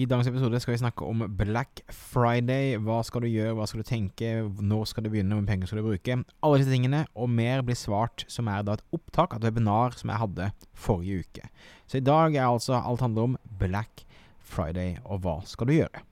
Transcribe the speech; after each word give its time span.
I 0.00 0.06
dagens 0.08 0.30
episode 0.30 0.56
skal 0.62 0.72
vi 0.72 0.80
snakke 0.80 1.04
om 1.04 1.26
Black 1.36 1.82
Friday. 1.92 2.78
Hva 2.80 3.02
skal 3.04 3.24
du 3.24 3.28
gjøre, 3.28 3.52
hva 3.58 3.66
skal 3.68 3.82
du 3.82 3.88
tenke, 3.88 4.28
når 4.56 4.86
skal 4.88 5.04
du 5.04 5.10
begynne, 5.12 5.34
hvor 5.34 5.42
mye 5.42 5.50
penger 5.50 5.68
skal 5.68 5.82
du 5.82 5.88
bruke? 5.90 6.14
Alle 6.46 6.60
disse 6.62 6.72
tingene 6.72 7.02
og 7.12 7.28
mer 7.28 7.60
blir 7.66 7.76
svart, 7.76 8.24
som 8.30 8.48
er 8.48 8.62
da 8.64 8.78
et 8.78 8.84
opptak 8.96 9.34
av 9.34 9.42
et 9.42 9.50
webinar 9.50 9.98
som 10.00 10.12
jeg 10.12 10.22
hadde 10.22 10.46
forrige 10.72 11.26
uke. 11.26 11.50
Så 11.84 12.00
i 12.00 12.06
dag 12.06 12.38
er 12.38 12.46
altså 12.46 12.78
alt 12.78 13.04
handler 13.04 13.28
om 13.28 13.36
Black 13.60 14.06
Friday, 14.40 14.96
og 15.04 15.20
hva 15.26 15.36
skal 15.44 15.68
du 15.68 15.76
gjøre? 15.82 16.06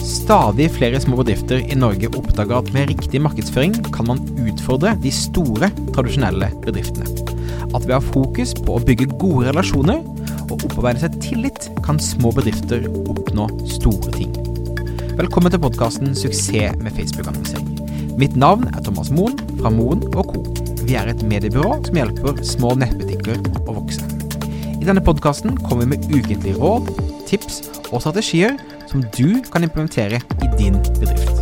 Stadig 0.00 0.70
flere 0.72 1.02
små 1.04 1.20
bedrifter 1.20 1.60
i 1.66 1.76
Norge 1.76 2.08
oppdager 2.16 2.62
at 2.62 2.72
med 2.72 2.94
riktig 2.94 3.20
markedsføring 3.26 3.76
kan 3.92 4.08
man 4.08 4.24
utfordre 4.40 4.96
de 5.04 5.12
store, 5.12 5.68
tradisjonelle 5.92 6.48
bedriftene. 6.64 7.31
At 7.72 7.86
ved 7.86 7.96
å 7.96 8.00
ha 8.00 8.04
fokus 8.04 8.52
på 8.56 8.76
å 8.76 8.82
bygge 8.84 9.08
gode 9.16 9.48
relasjoner 9.48 10.02
og 10.50 10.58
opparbeide 10.58 11.00
seg 11.04 11.16
tillit, 11.24 11.70
kan 11.84 12.00
små 12.02 12.32
bedrifter 12.36 12.84
oppnå 13.08 13.48
store 13.70 14.12
ting. 14.12 14.34
Velkommen 15.16 15.52
til 15.52 15.62
podkasten 15.62 16.12
'Suksess 16.12 16.76
med 16.80 16.92
Facebook-annonsering'. 16.92 18.16
Mitt 18.20 18.36
navn 18.36 18.68
er 18.74 18.82
Thomas 18.84 19.10
Moen 19.10 19.38
fra 19.60 19.70
Moen 19.70 20.04
Co. 20.12 20.44
Vi 20.84 20.94
er 20.94 21.08
et 21.08 21.22
mediebyrå 21.24 21.78
som 21.86 21.96
hjelper 21.96 22.42
små 22.44 22.74
nettbutikker 22.76 23.40
å 23.64 23.76
vokse. 23.80 24.04
I 24.80 24.84
denne 24.84 25.00
podkasten 25.00 25.56
kommer 25.64 25.86
vi 25.86 25.96
med 25.96 26.10
ukentlige 26.10 26.58
råd, 26.58 26.90
tips 27.26 27.62
og 27.92 28.02
strategier 28.02 28.58
som 28.90 29.04
du 29.16 29.40
kan 29.52 29.64
implementere 29.64 30.20
i 30.42 30.52
din 30.58 30.76
bedrift. 31.00 31.41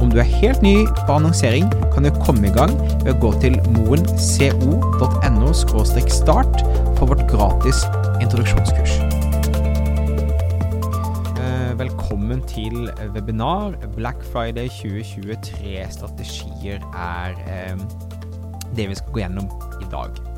Om 0.00 0.08
du 0.08 0.16
er 0.16 0.28
helt 0.40 0.62
ny 0.64 0.86
på 0.88 1.12
annonsering, 1.12 1.66
kan 1.92 2.06
du 2.06 2.10
komme 2.24 2.48
i 2.48 2.52
gang 2.54 2.72
ved 3.02 3.10
å 3.12 3.18
gå 3.20 3.32
til 3.42 3.58
moenco.no 3.74 5.50
start 5.52 6.62
for 6.96 7.10
vårt 7.10 7.26
gratis 7.28 7.82
introduksjonskurs. 8.22 8.96
Eh, 11.36 11.72
velkommen 11.76 12.40
til 12.48 12.88
webinar. 13.12 13.76
Black 13.98 14.24
Friday 14.32 14.72
2023 14.72 15.84
strategier 15.92 16.80
er 16.96 17.36
eh, 17.44 17.76
det 18.72 18.88
vi 18.88 18.96
skal 18.96 19.12
gå 19.12 19.24
gjennom 19.26 19.52
i 19.84 19.92
dag. 19.92 20.29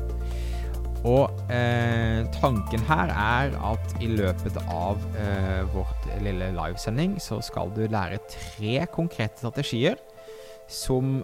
Og 1.03 1.51
eh, 1.51 2.23
tanken 2.37 2.83
her 2.87 3.11
er 3.11 3.55
at 3.71 3.95
i 4.03 4.07
løpet 4.07 4.55
av 4.71 5.01
eh, 5.19 5.63
vårt 5.73 6.07
lille 6.23 6.47
livesending 6.55 7.17
så 7.19 7.41
skal 7.43 7.73
du 7.75 7.83
lære 7.91 8.21
tre 8.31 8.85
konkrete 8.93 9.43
strategier 9.43 9.99
som 10.71 11.19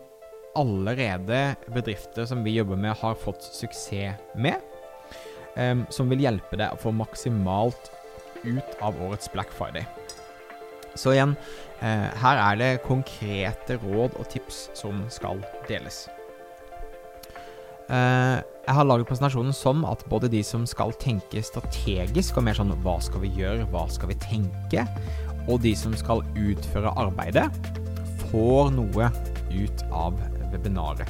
allerede 0.59 1.55
bedrifter 1.71 2.27
som 2.27 2.44
vi 2.44 2.58
jobber 2.58 2.75
med, 2.75 2.97
har 2.99 3.16
fått 3.16 3.45
suksess 3.55 4.19
med. 4.36 4.59
Eh, 5.55 5.77
som 5.95 6.11
vil 6.11 6.27
hjelpe 6.27 6.59
deg 6.59 6.75
å 6.75 6.83
få 6.83 6.91
maksimalt 6.91 7.93
ut 8.43 8.77
av 8.83 8.99
årets 8.99 9.31
Black 9.31 9.55
Friday. 9.55 9.88
Så 10.99 11.16
igjen, 11.16 11.38
eh, 11.80 12.09
her 12.19 12.45
er 12.52 12.55
det 12.59 12.71
konkrete 12.83 13.80
råd 13.80 14.19
og 14.19 14.27
tips 14.27 14.69
som 14.75 15.05
skal 15.08 15.39
deles. 15.71 16.09
Uh, 17.90 18.38
jeg 18.68 18.78
har 18.78 18.86
laget 18.86 19.09
presentasjonen 19.09 19.56
sånn 19.56 19.82
at 19.90 20.04
både 20.12 20.30
de 20.30 20.44
som 20.45 20.66
skal 20.70 20.94
tenke 21.02 21.42
strategisk, 21.42 22.38
og 22.38 22.45
mer 22.45 22.58
sånn 22.59 22.76
hva 22.84 23.00
skal 23.02 23.23
vi 23.23 23.32
gjøre, 23.40 23.66
hva 23.73 23.88
skal 23.90 24.12
vi 24.12 24.20
tenke, 24.22 24.86
og 25.50 25.64
de 25.64 25.73
som 25.78 25.95
skal 25.98 26.22
utføre 26.38 26.94
arbeidet, 27.02 27.48
får 28.30 28.70
noe 28.76 29.10
ut 29.50 29.86
av 29.90 30.20
webinaret. 30.52 31.10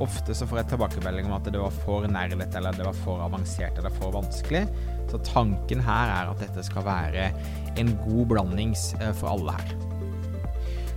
Ofte 0.00 0.34
så 0.36 0.48
får 0.48 0.62
jeg 0.62 0.70
tilbakemelding 0.72 1.28
om 1.28 1.36
at 1.36 1.48
det 1.52 1.60
var 1.60 1.72
for 1.84 2.04
nærlet, 2.08 2.52
eller 2.58 2.76
det 2.76 2.86
var 2.86 2.98
for 3.04 3.24
avansert 3.24 3.80
eller 3.80 3.92
for 3.96 4.12
vanskelig. 4.14 4.64
Så 5.08 5.20
tanken 5.28 5.80
her 5.84 6.12
er 6.12 6.32
at 6.32 6.40
dette 6.40 6.64
skal 6.66 6.86
være 6.88 7.30
en 7.80 7.96
god 8.04 8.28
blandings 8.32 8.90
eh, 9.00 9.12
for 9.16 9.34
alle 9.34 9.56
her. 9.58 9.91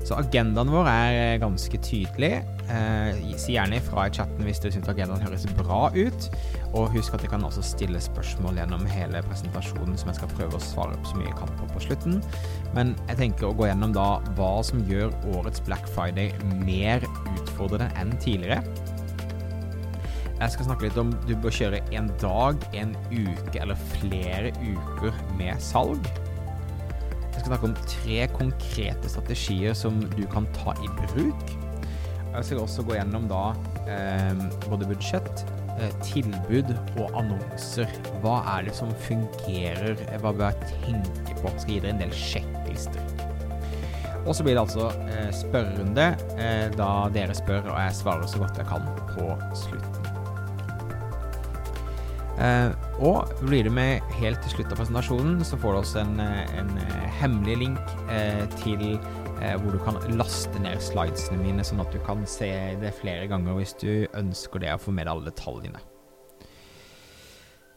Så 0.06 0.14
agendaen 0.22 0.70
vår 0.70 0.86
er 0.86 1.40
ganske 1.42 1.80
tydelig. 1.82 2.44
Eh, 2.70 3.22
si 3.42 3.56
gjerne 3.56 3.80
ifra 3.80 4.04
i 4.06 4.14
chatten 4.14 4.46
hvis 4.46 4.60
du 4.62 4.68
syns 4.70 4.90
agendaen 4.92 5.24
høres 5.26 5.48
bra 5.58 5.88
ut. 5.96 6.28
Og 6.78 6.92
husk 6.94 7.16
at 7.18 7.26
jeg 7.26 7.32
kan 7.32 7.46
også 7.48 7.64
stille 7.66 8.02
spørsmål 8.04 8.60
gjennom 8.62 8.86
hele 8.92 9.24
presentasjonen 9.26 9.98
som 9.98 10.12
jeg 10.12 10.20
skal 10.20 10.34
prøve 10.36 10.60
å 10.60 10.62
svare 10.62 10.94
opp 10.94 11.10
så 11.10 11.18
mye 11.18 11.32
jeg 11.32 11.40
kan 11.40 11.54
på 11.58 11.70
på 11.74 11.82
slutten. 11.88 12.20
Men 12.78 12.94
jeg 13.10 13.22
tenker 13.24 13.50
å 13.50 13.56
gå 13.58 13.66
gjennom 13.72 13.96
da 13.96 14.10
hva 14.38 14.52
som 14.68 14.84
gjør 14.86 15.16
årets 15.40 15.64
Black 15.66 15.90
Friday 15.96 16.30
mer 16.62 17.06
utfordrende 17.40 17.90
enn 17.98 18.14
tidligere. 18.22 18.62
Jeg 20.36 20.52
skal 20.52 20.68
snakke 20.68 20.90
litt 20.90 21.00
om 21.00 21.16
du 21.26 21.34
bør 21.40 21.54
kjøre 21.56 21.80
en 21.96 22.12
dag, 22.22 22.62
en 22.78 22.94
uke 23.10 23.58
eller 23.58 23.80
flere 23.96 24.54
uker 24.62 25.18
med 25.40 25.58
salg. 25.64 26.12
Skal 27.46 27.60
snakke 27.60 27.68
om 27.70 27.78
tre 27.86 28.24
konkrete 28.34 29.10
strategier 29.12 29.78
som 29.78 30.00
du 30.16 30.24
kan 30.32 30.50
ta 30.58 30.74
i 30.82 30.90
bruk 30.98 31.56
jeg 32.36 32.48
skal 32.50 32.66
også 32.66 32.84
gå 32.84 32.98
gjennom 32.98 33.28
da 33.30 33.44
eh, 33.88 34.42
både 34.68 34.88
budsjett, 34.90 35.46
eh, 35.78 35.92
tilbud 36.04 36.74
og 37.00 37.16
annonser. 37.22 37.92
Hva 38.24 38.42
er 38.58 38.68
det 38.68 38.76
som 38.76 38.92
fungerer? 39.06 39.96
Hva 40.20 40.34
bør 40.36 40.50
jeg 40.50 40.74
tenke 40.74 41.38
på? 41.40 41.48
Jeg 41.54 41.64
skal 41.64 41.74
gi 41.74 41.80
dere 41.80 41.94
en 41.96 42.04
del 42.04 42.16
sjekklister. 42.20 43.00
Og 44.26 44.34
så 44.36 44.44
blir 44.44 44.58
det 44.58 44.66
altså 44.66 44.90
eh, 45.06 45.32
spørrende 45.38 46.10
eh, 46.36 46.68
da 46.76 46.90
dere 47.16 47.38
spør, 47.38 47.70
og 47.70 47.78
jeg 47.86 48.00
svarer 48.02 48.28
så 48.28 48.42
godt 48.44 48.60
jeg 48.60 48.68
kan 48.74 48.90
på 49.14 49.30
slutten. 49.64 49.95
Eh, 52.36 52.72
og 53.00 53.32
blir 53.46 53.64
du 53.64 53.72
med 53.72 54.04
helt 54.20 54.42
til 54.44 54.58
slutt 54.58 54.74
av 54.74 54.82
presentasjonen, 54.82 55.38
så 55.48 55.60
får 55.60 55.72
du 55.72 55.82
også 55.82 56.02
en, 56.04 56.20
eh, 56.20 56.58
en 56.60 56.74
hemmelig 57.20 57.62
link 57.64 57.96
til 58.60 58.98
Eh, 59.44 59.56
hvor 59.60 59.74
du 59.76 59.80
kan 59.84 59.98
laste 60.16 60.60
ned 60.64 60.80
slidesene 60.80 61.42
mine, 61.42 61.64
sånn 61.66 61.82
at 61.84 61.92
du 61.92 62.00
kan 62.06 62.24
se 62.30 62.48
det 62.80 62.94
flere 62.96 63.28
ganger 63.28 63.58
hvis 63.58 63.76
du 63.82 63.90
ønsker 64.16 64.64
det, 64.64 64.72
å 64.72 64.80
få 64.80 64.94
med 64.96 65.08
deg 65.08 65.12
alle 65.12 65.32
detaljene. 65.34 65.82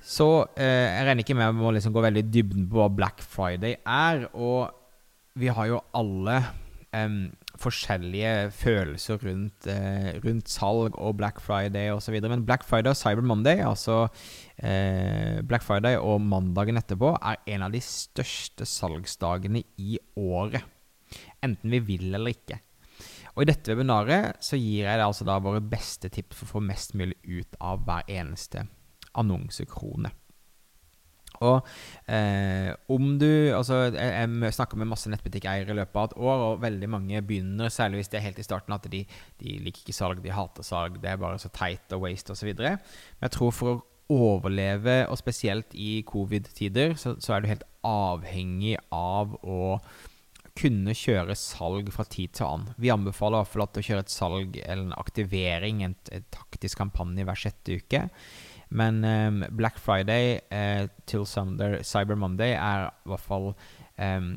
Så 0.09 0.29
eh, 0.55 0.87
jeg 0.87 1.09
regner 1.09 1.25
ikke 1.25 1.37
med 1.37 1.59
å 1.59 1.73
liksom 1.75 1.97
gå 1.97 2.05
veldig 2.05 2.25
dybden 2.31 2.69
på 2.71 2.79
hva 2.79 2.87
Black 2.95 3.25
Friday 3.27 3.75
er. 3.83 4.29
Og 4.39 4.71
vi 5.39 5.51
har 5.53 5.69
jo 5.69 5.83
alle 5.99 6.39
eh, 6.95 7.19
forskjellige 7.61 8.33
følelser 8.55 9.21
rundt, 9.25 9.67
eh, 9.71 10.17
rundt, 10.25 10.49
salg 10.49 10.97
og 10.97 11.17
Black 11.19 11.43
Friday 11.43 11.91
osv. 11.95 12.17
Men 12.23 12.47
Black 12.47 12.65
Friday 12.65 12.93
og 12.93 12.99
Cyber 12.99 13.27
Monday, 13.27 13.61
altså 13.65 14.07
eh, 14.59 15.43
Black 15.43 15.67
Friday 15.67 15.99
og 15.99 16.21
mandagen 16.21 16.81
etterpå, 16.81 17.17
er 17.19 17.43
en 17.55 17.69
av 17.69 17.75
de 17.75 17.83
største 17.85 18.67
salgsdagene 18.69 19.65
i 19.79 19.99
året 20.17 20.65
enten 21.45 21.71
vi 21.73 21.81
vil 21.85 22.15
eller 22.15 22.35
ikke. 22.35 22.61
Og 23.37 23.45
I 23.45 23.51
dette 23.53 23.71
webinaret 23.71 24.41
så 24.43 24.59
gir 24.59 24.85
jeg 24.85 24.99
deg 24.99 25.05
altså 25.05 25.27
da 25.29 25.39
våre 25.43 25.63
beste 25.63 26.11
tips 26.11 26.41
for 26.41 26.49
å 26.49 26.53
få 26.57 26.65
mest 26.67 26.97
mulig 26.99 27.19
ut 27.23 27.59
av 27.63 27.85
hver 27.87 28.09
eneste 28.11 28.65
annonsekrone. 29.19 30.11
Og 31.47 31.67
eh, 32.11 32.71
om 32.91 33.13
du 33.21 33.29
Altså, 33.55 33.81
jeg, 33.95 34.31
jeg, 34.43 34.55
snakker 34.57 34.81
med 34.81 34.91
masse 34.91 35.11
nettbutikkeiere 35.11 35.73
i 35.73 35.79
løpet 35.79 36.01
av 36.01 36.09
et 36.09 36.17
år, 36.19 36.45
og 36.47 36.63
veldig 36.65 36.89
mange 36.91 37.23
begynner, 37.27 37.73
særlig 37.73 38.03
hvis 38.03 38.13
det 38.13 38.21
er 38.21 38.27
helt 38.29 38.41
i 38.43 38.47
starten, 38.47 38.75
at 38.75 38.89
de, 38.91 39.05
de 39.43 39.59
liker 39.63 39.85
ikke 39.85 39.97
salg, 39.97 40.23
de 40.25 40.35
hater 40.35 40.67
salg, 40.67 40.99
det 41.03 41.13
er 41.13 41.21
bare 41.21 41.39
så 41.43 41.51
teit 41.55 41.95
og 41.95 42.05
waste 42.07 42.35
osv. 42.35 42.51
Men 42.59 43.27
jeg 43.27 43.35
tror 43.37 43.55
for 43.55 43.73
å 43.73 43.79
overleve, 44.09 45.03
og 45.09 45.19
spesielt 45.21 45.75
i 45.77 46.03
covid-tider, 46.09 46.97
så, 47.01 47.15
så 47.21 47.37
er 47.37 47.43
du 47.45 47.51
helt 47.51 47.67
avhengig 47.87 48.79
av 48.95 49.37
å 49.45 49.79
kunne 50.59 50.95
kjøre 50.97 51.37
salg 51.39 51.91
fra 51.95 52.05
tid 52.09 52.35
til 52.35 52.49
annen. 52.49 52.75
Vi 52.81 52.91
anbefaler 52.91 53.39
i 53.39 53.45
hvert 53.45 53.53
fall 53.53 53.67
at 53.67 53.79
å 53.79 53.85
kjøre 53.85 54.05
et 54.05 54.13
salg 54.13 54.59
eller 54.65 54.89
en 54.89 54.97
aktivering, 54.99 55.85
en, 55.87 55.95
en 56.15 56.29
taktisk 56.35 56.81
kampanje 56.81 57.27
hver 57.29 57.43
sjette 57.45 57.79
uke. 57.79 58.07
Men 58.69 59.05
um, 59.05 59.45
Black 59.57 59.79
Friday 59.81 60.41
uh, 60.53 60.89
til 61.09 61.27
Sunday, 61.27 61.81
Cyber 61.83 62.19
Monday 62.19 62.55
er 62.57 62.89
i 62.89 63.13
hvert 63.13 63.25
fall 63.25 63.53
um, 63.53 64.33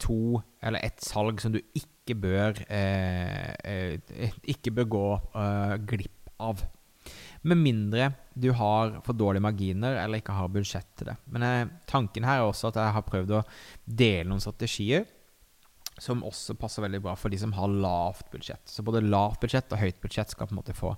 to 0.00 0.40
eller 0.64 0.84
ett 0.84 1.04
salg 1.04 1.42
som 1.42 1.52
du 1.54 1.60
ikke 1.76 2.16
bør 2.20 2.62
uh, 2.64 3.50
uh, 3.64 4.38
ikke 4.42 4.72
bør 4.78 4.88
gå 4.96 5.06
glipp 5.90 6.32
av. 6.40 6.64
Med 7.44 7.60
mindre 7.60 8.12
du 8.32 8.48
har 8.56 8.98
for 9.04 9.16
dårlige 9.16 9.44
marginer 9.44 9.98
eller 10.00 10.22
ikke 10.22 10.36
har 10.36 10.48
budsjett 10.52 10.88
til 10.96 11.12
det. 11.12 11.18
Men 11.28 11.74
tanken 11.86 12.24
her 12.24 12.40
er 12.40 12.48
også 12.48 12.70
at 12.70 12.80
jeg 12.80 12.96
har 12.96 13.04
prøvd 13.04 13.36
å 13.36 13.44
dele 13.84 14.30
noen 14.30 14.40
strategier 14.42 15.04
som 16.02 16.24
også 16.26 16.56
passer 16.58 16.82
veldig 16.84 17.00
bra 17.04 17.14
for 17.18 17.30
de 17.30 17.38
som 17.38 17.52
har 17.54 17.70
lavt 17.70 18.30
budsjett. 18.32 18.64
Så 18.66 18.82
både 18.86 19.04
lavt 19.04 19.44
budsjett 19.44 19.72
og 19.74 19.82
høyt 19.82 20.00
budsjett 20.02 20.32
skal 20.32 20.48
på 20.48 20.56
en 20.56 20.60
måte 20.60 20.74
få, 20.76 20.94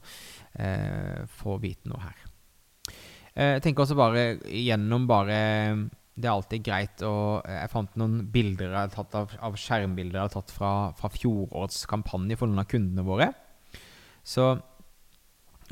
eh, 0.54 1.26
få 1.26 1.58
vite 1.60 1.90
noe 1.90 2.00
her. 2.00 2.24
Eh, 3.36 3.56
jeg 3.56 3.64
tenker 3.66 3.84
også 3.84 3.98
bare 3.98 4.26
gjennom 4.48 5.04
bare 5.08 5.38
Det 6.16 6.24
er 6.24 6.32
alltid 6.32 6.62
greit 6.64 7.02
å 7.04 7.42
Jeg 7.44 7.68
fant 7.68 7.98
noen 8.00 8.22
bilder 8.32 8.70
jeg 8.70 8.78
har 8.78 8.94
tatt 8.94 9.18
av, 9.18 9.34
av 9.44 9.58
skjermbilder 9.60 10.18
jeg 10.18 10.30
har 10.30 10.36
tatt 10.38 10.54
fra, 10.56 10.72
fra 10.96 11.12
fjorårets 11.12 11.84
kampanje 11.90 12.38
for 12.40 12.48
noen 12.48 12.64
av 12.64 12.70
kundene 12.70 13.04
våre. 13.04 13.28
Så 14.26 14.54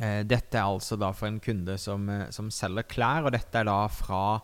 Eh, 0.03 0.25
dette 0.27 0.59
er 0.59 0.67
altså 0.67 0.97
da 0.99 1.13
for 1.15 1.31
en 1.31 1.41
kunde 1.43 1.77
som, 1.79 2.09
eh, 2.11 2.31
som, 2.35 2.51
selger 2.51 2.87
klær, 2.91 3.27
og 3.27 3.35
dette 3.35 3.61
er 3.61 3.69
da 3.69 3.87
fra 3.87 4.41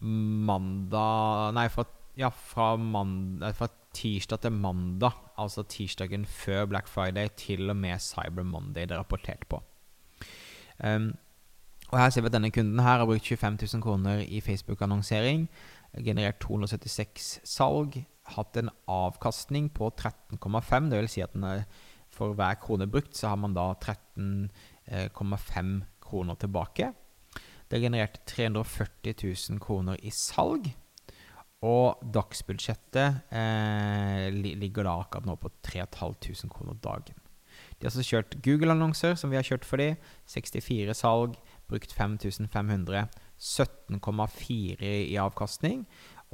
mandag 0.00 1.52
Nei, 1.54 1.68
fra, 1.68 1.84
ja, 2.16 2.30
fra, 2.30 2.74
mandag, 2.76 3.54
fra 3.58 3.68
tirsdag 3.94 4.40
til 4.40 4.56
mandag. 4.56 5.12
Altså 5.38 5.64
tirsdagen 5.68 6.24
før 6.24 6.66
Black 6.72 6.88
Friday 6.88 7.28
til 7.36 7.68
og 7.70 7.76
med 7.76 8.00
Cyber 8.00 8.44
Monday 8.44 8.86
det 8.86 8.96
er 8.96 9.02
rapportert 9.02 9.44
på. 9.48 9.60
Um, 10.78 11.12
og 11.94 12.00
Her 12.00 12.10
ser 12.10 12.24
vi 12.24 12.26
at 12.32 12.34
denne 12.34 12.50
kunden 12.50 12.80
her 12.82 12.98
har 12.98 13.06
brukt 13.06 13.22
25 13.22 13.56
000 13.62 13.82
kroner 13.82 14.24
i 14.26 14.40
Facebook-annonsering. 14.42 15.46
Generert 16.02 16.40
276 16.42 17.28
salg. 17.46 18.00
Hatt 18.34 18.58
en 18.58 18.72
avkastning 18.90 19.68
på 19.70 19.92
13,5. 19.94 20.90
Det 20.90 20.98
vil 20.98 21.10
si 21.12 21.22
at 21.22 21.36
er, 21.38 21.62
for 22.10 22.34
hver 22.34 22.58
krone 22.58 22.90
brukt, 22.90 23.14
så 23.14 23.30
har 23.30 23.38
man 23.38 23.54
da 23.54 23.68
13,5 23.78 24.50
eh, 24.90 25.80
kroner 26.02 26.34
tilbake. 26.34 26.90
Det 27.70 27.78
har 27.78 27.86
generert 27.86 28.18
340 28.26 29.14
000 29.50 29.60
kroner 29.62 29.96
i 30.02 30.10
salg. 30.10 30.72
Og 31.62 32.02
dagsbudsjettet 32.10 33.30
eh, 33.30 34.34
ligger 34.34 34.82
da 34.82 34.98
akkurat 34.98 35.30
nå 35.30 35.38
på 35.38 35.52
3500 35.62 36.50
kroner 36.50 36.74
dagen. 36.82 37.22
De 37.78 37.86
har 37.86 37.92
altså 37.92 38.04
kjørt 38.06 38.36
Google-annonser, 38.44 39.14
som 39.18 39.30
vi 39.32 39.38
har 39.38 39.46
kjørt 39.46 39.66
for 39.66 39.80
dem. 39.80 39.98
64 40.30 40.94
salg, 40.96 41.34
brukt 41.70 41.92
5500. 41.92 43.06
17,4 43.38 44.82
i 44.82 45.16
avkastning. 45.20 45.84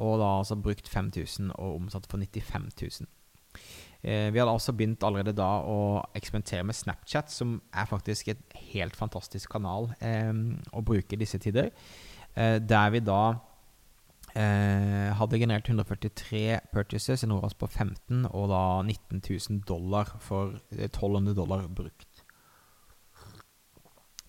Og 0.01 0.19
da 0.21 0.31
altså 0.39 0.57
brukt 0.57 0.89
5000 0.89 1.53
og 1.59 1.81
omsatt 1.83 2.07
for 2.11 2.19
95 2.19 2.71
000. 2.83 3.09
Eh, 4.03 4.33
vi 4.33 4.39
hadde 4.41 4.53
altså 4.53 4.73
begynt 4.73 5.03
allerede 5.05 5.35
da 5.37 5.49
å 5.61 6.01
eksperimentere 6.17 6.65
med 6.65 6.77
Snapchat, 6.77 7.33
som 7.33 7.59
er 7.77 7.89
faktisk 7.91 8.31
et 8.33 8.41
helt 8.73 8.97
fantastisk 8.97 9.51
kanal 9.53 9.91
eh, 10.01 10.33
å 10.73 10.81
bruke 10.81 11.17
i 11.17 11.21
disse 11.21 11.41
tider. 11.43 11.69
Eh, 12.33 12.57
der 12.65 12.95
vi 12.95 13.03
da 13.05 13.23
eh, 14.35 15.11
hadde 15.19 15.41
generert 15.43 15.69
143 15.69 16.61
purchases, 16.73 17.25
en 17.25 17.35
ROAS 17.37 17.57
på 17.59 17.69
15, 17.69 18.27
og 18.31 18.49
da 18.53 18.63
19 18.87 19.21
000 19.27 19.63
dollar 19.69 20.17
for 20.23 20.57
1200 20.73 21.33
eh, 21.33 21.37
dollar 21.37 21.69
brukt. 21.69 22.07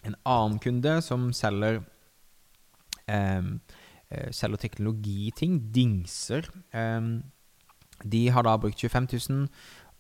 En 0.06 0.16
annen 0.26 0.60
kunde 0.60 1.02
som 1.06 1.30
selger 1.34 1.82
um, 3.08 3.60
selger 4.32 4.58
teknologiting, 4.58 5.60
dingser 5.76 6.50
de 8.04 8.30
har 8.30 8.46
da 8.46 8.58
brukt 8.58 8.80
25 8.80 9.08
000, 9.30 9.48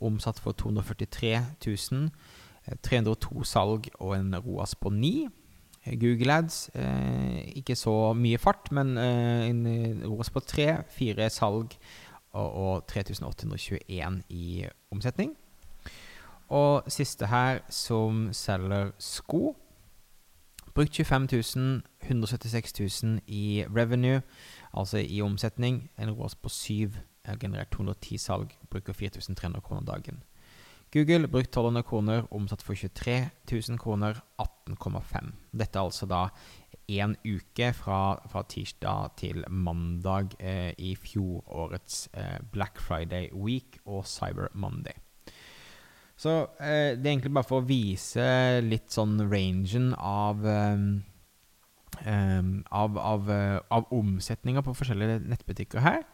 omsatt 0.01 0.39
for 0.39 0.51
243 0.51 1.45
000. 1.91 2.09
302 2.83 3.43
salg 3.43 3.89
og 3.99 4.15
en 4.15 4.35
ROAS 4.37 4.75
på 4.75 4.89
9. 4.93 5.27
Google 5.97 6.33
Ads, 6.33 6.69
eh, 6.77 7.57
ikke 7.57 7.75
så 7.75 8.13
mye 8.13 8.37
fart, 8.37 8.69
men 8.71 8.97
eh, 9.01 9.49
en 9.49 9.65
ROAS 10.05 10.29
på 10.29 10.39
3. 10.39 10.83
4 10.93 11.29
salg 11.29 11.73
og, 12.33 12.53
og 12.53 12.83
3821 12.87 14.21
i 14.29 14.67
omsetning. 14.91 15.33
Og 16.49 16.83
siste 16.91 17.27
her, 17.31 17.63
som 17.69 18.29
selger 18.33 18.91
sko. 18.99 19.55
Brukt 20.73 20.95
25 20.95 21.27
000, 21.55 21.81
176 22.01 23.03
000 23.03 23.19
i 23.27 23.65
revenue, 23.75 24.21
altså 24.73 24.97
i 24.97 25.21
omsetning. 25.21 25.89
En 25.99 26.11
ROAS 26.11 26.35
på 26.35 26.49
7 26.49 26.91
har 27.25 27.37
generert 27.37 27.71
210 27.71 28.17
salg, 28.17 28.57
bruker 28.69 28.93
4300 28.93 29.61
kroner 29.61 29.81
dagen. 29.81 30.23
Google 30.93 31.27
brukt 31.27 31.47
1200 31.47 31.83
kroner, 31.83 32.33
omsatt 32.33 32.61
for 32.61 32.75
23 32.75 33.29
000 33.51 33.79
kroner, 33.79 34.13
18,5. 34.41 35.31
Dette 35.51 35.79
er 35.79 35.83
altså 35.83 36.05
da 36.05 36.25
én 36.91 37.15
uke 37.23 37.71
fra, 37.73 38.19
fra, 38.27 38.43
tirsdag 38.43 39.15
til 39.17 39.45
mandag 39.49 40.35
eh, 40.39 40.73
i 40.77 40.95
fjorårets 40.95 42.09
eh, 42.13 42.39
Black 42.51 42.79
Friday 42.79 43.31
Week 43.33 43.79
og 43.85 44.05
Cyber 44.07 44.51
Monday. 44.53 44.97
Så 46.21 46.33
eh, 46.61 46.93
det 46.97 47.05
er 47.07 47.13
egentlig 47.15 47.33
bare 47.33 47.49
for 47.49 47.61
å 47.61 47.65
vise 47.65 48.25
litt 48.61 48.93
sånn 48.93 49.17
rangen 49.31 49.91
av 49.97 50.43
um, 50.45 50.91
av, 52.01 52.97
av, 52.97 53.31
eh, 53.31 53.57
av 53.73 53.89
omsetninger 53.93 54.63
på 54.65 54.73
forskjellige 54.77 55.19
nettbutikker 55.31 55.83
her. 55.83 56.05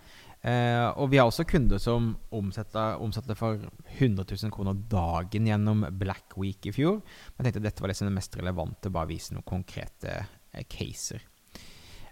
Eh, 0.45 0.85
og 1.01 1.09
vi 1.09 1.17
har 1.17 1.27
også 1.27 1.47
kunder 1.49 1.81
som 1.81 2.11
omsatte 2.29 3.35
for 3.39 3.63
100 3.97 4.23
000 4.23 4.53
kroner 4.53 4.77
dagen 4.89 5.47
gjennom 5.49 5.85
Black 5.97 6.37
Week 6.37 6.65
i 6.69 6.73
fjor. 6.75 7.01
Jeg 7.37 7.47
tenkte 7.47 7.63
dette 7.63 7.83
var 7.83 7.91
liksom 7.91 8.11
det 8.11 8.17
mest 8.19 8.37
relevante, 8.37 8.93
bare 8.93 9.09
vise 9.09 9.33
noen 9.33 9.47
konkrete 9.47 10.13
eh, 10.13 10.63
caser. 10.69 11.25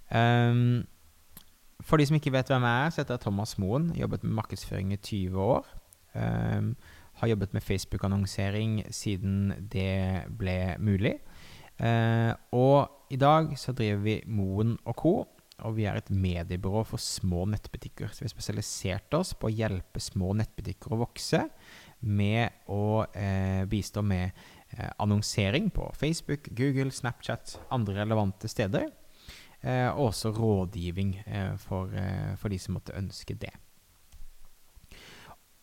Um, 0.09 0.83
for 1.85 1.99
de 1.99 2.07
som 2.09 2.17
ikke 2.17 2.33
vet 2.33 2.49
hvem 2.49 2.65
jeg 2.65 2.85
er, 2.85 2.91
så 2.91 3.01
heter 3.01 3.17
jeg 3.17 3.25
Thomas 3.27 3.57
Moen. 3.61 3.91
Jobbet 3.97 4.25
med 4.25 4.37
markedsføring 4.41 4.93
i 4.95 4.99
20 5.01 5.41
år. 5.45 5.73
Um, 6.15 6.73
har 7.19 7.31
jobbet 7.31 7.53
med 7.55 7.63
Facebook-annonsering 7.63 8.83
siden 8.93 9.53
det 9.71 10.27
ble 10.37 10.75
mulig. 10.83 11.17
Eh, 11.77 12.31
og 12.55 13.11
i 13.11 13.19
dag 13.19 13.53
så 13.59 13.75
driver 13.75 14.03
vi 14.03 14.19
Moen 14.27 14.77
Co 14.95 15.25
og 15.63 15.77
vi 15.77 15.85
er 15.87 15.99
et 15.99 16.11
mediebyrå 16.11 16.83
for 16.87 16.99
små 17.01 17.45
nettbutikker. 17.47 18.11
Så 18.11 18.23
vi 18.23 18.27
har 18.27 18.33
spesialisert 18.33 19.15
oss 19.15 19.31
på 19.37 19.47
å 19.47 19.55
hjelpe 19.55 20.01
små 20.03 20.33
nettbutikker 20.35 20.91
å 20.91 20.99
vokse 21.05 21.45
med 22.05 22.67
å 22.71 23.05
eh, 23.15 23.63
bistå 23.71 24.03
med 24.05 24.35
eh, 24.75 24.89
annonsering 24.99 25.69
på 25.73 25.87
Facebook, 25.95 26.49
Google, 26.57 26.91
Snapchat, 26.91 27.55
andre 27.73 28.01
relevante 28.01 28.51
steder. 28.51 28.89
Eh, 29.61 29.87
og 29.95 30.11
også 30.11 30.33
rådgivning 30.35 31.15
eh, 31.23 31.55
for, 31.61 31.93
eh, 31.95 32.35
for, 32.37 32.51
de 32.51 32.59
som 32.59 32.75
måtte 32.75 32.97
ønske 32.99 33.37
det. 33.39 33.53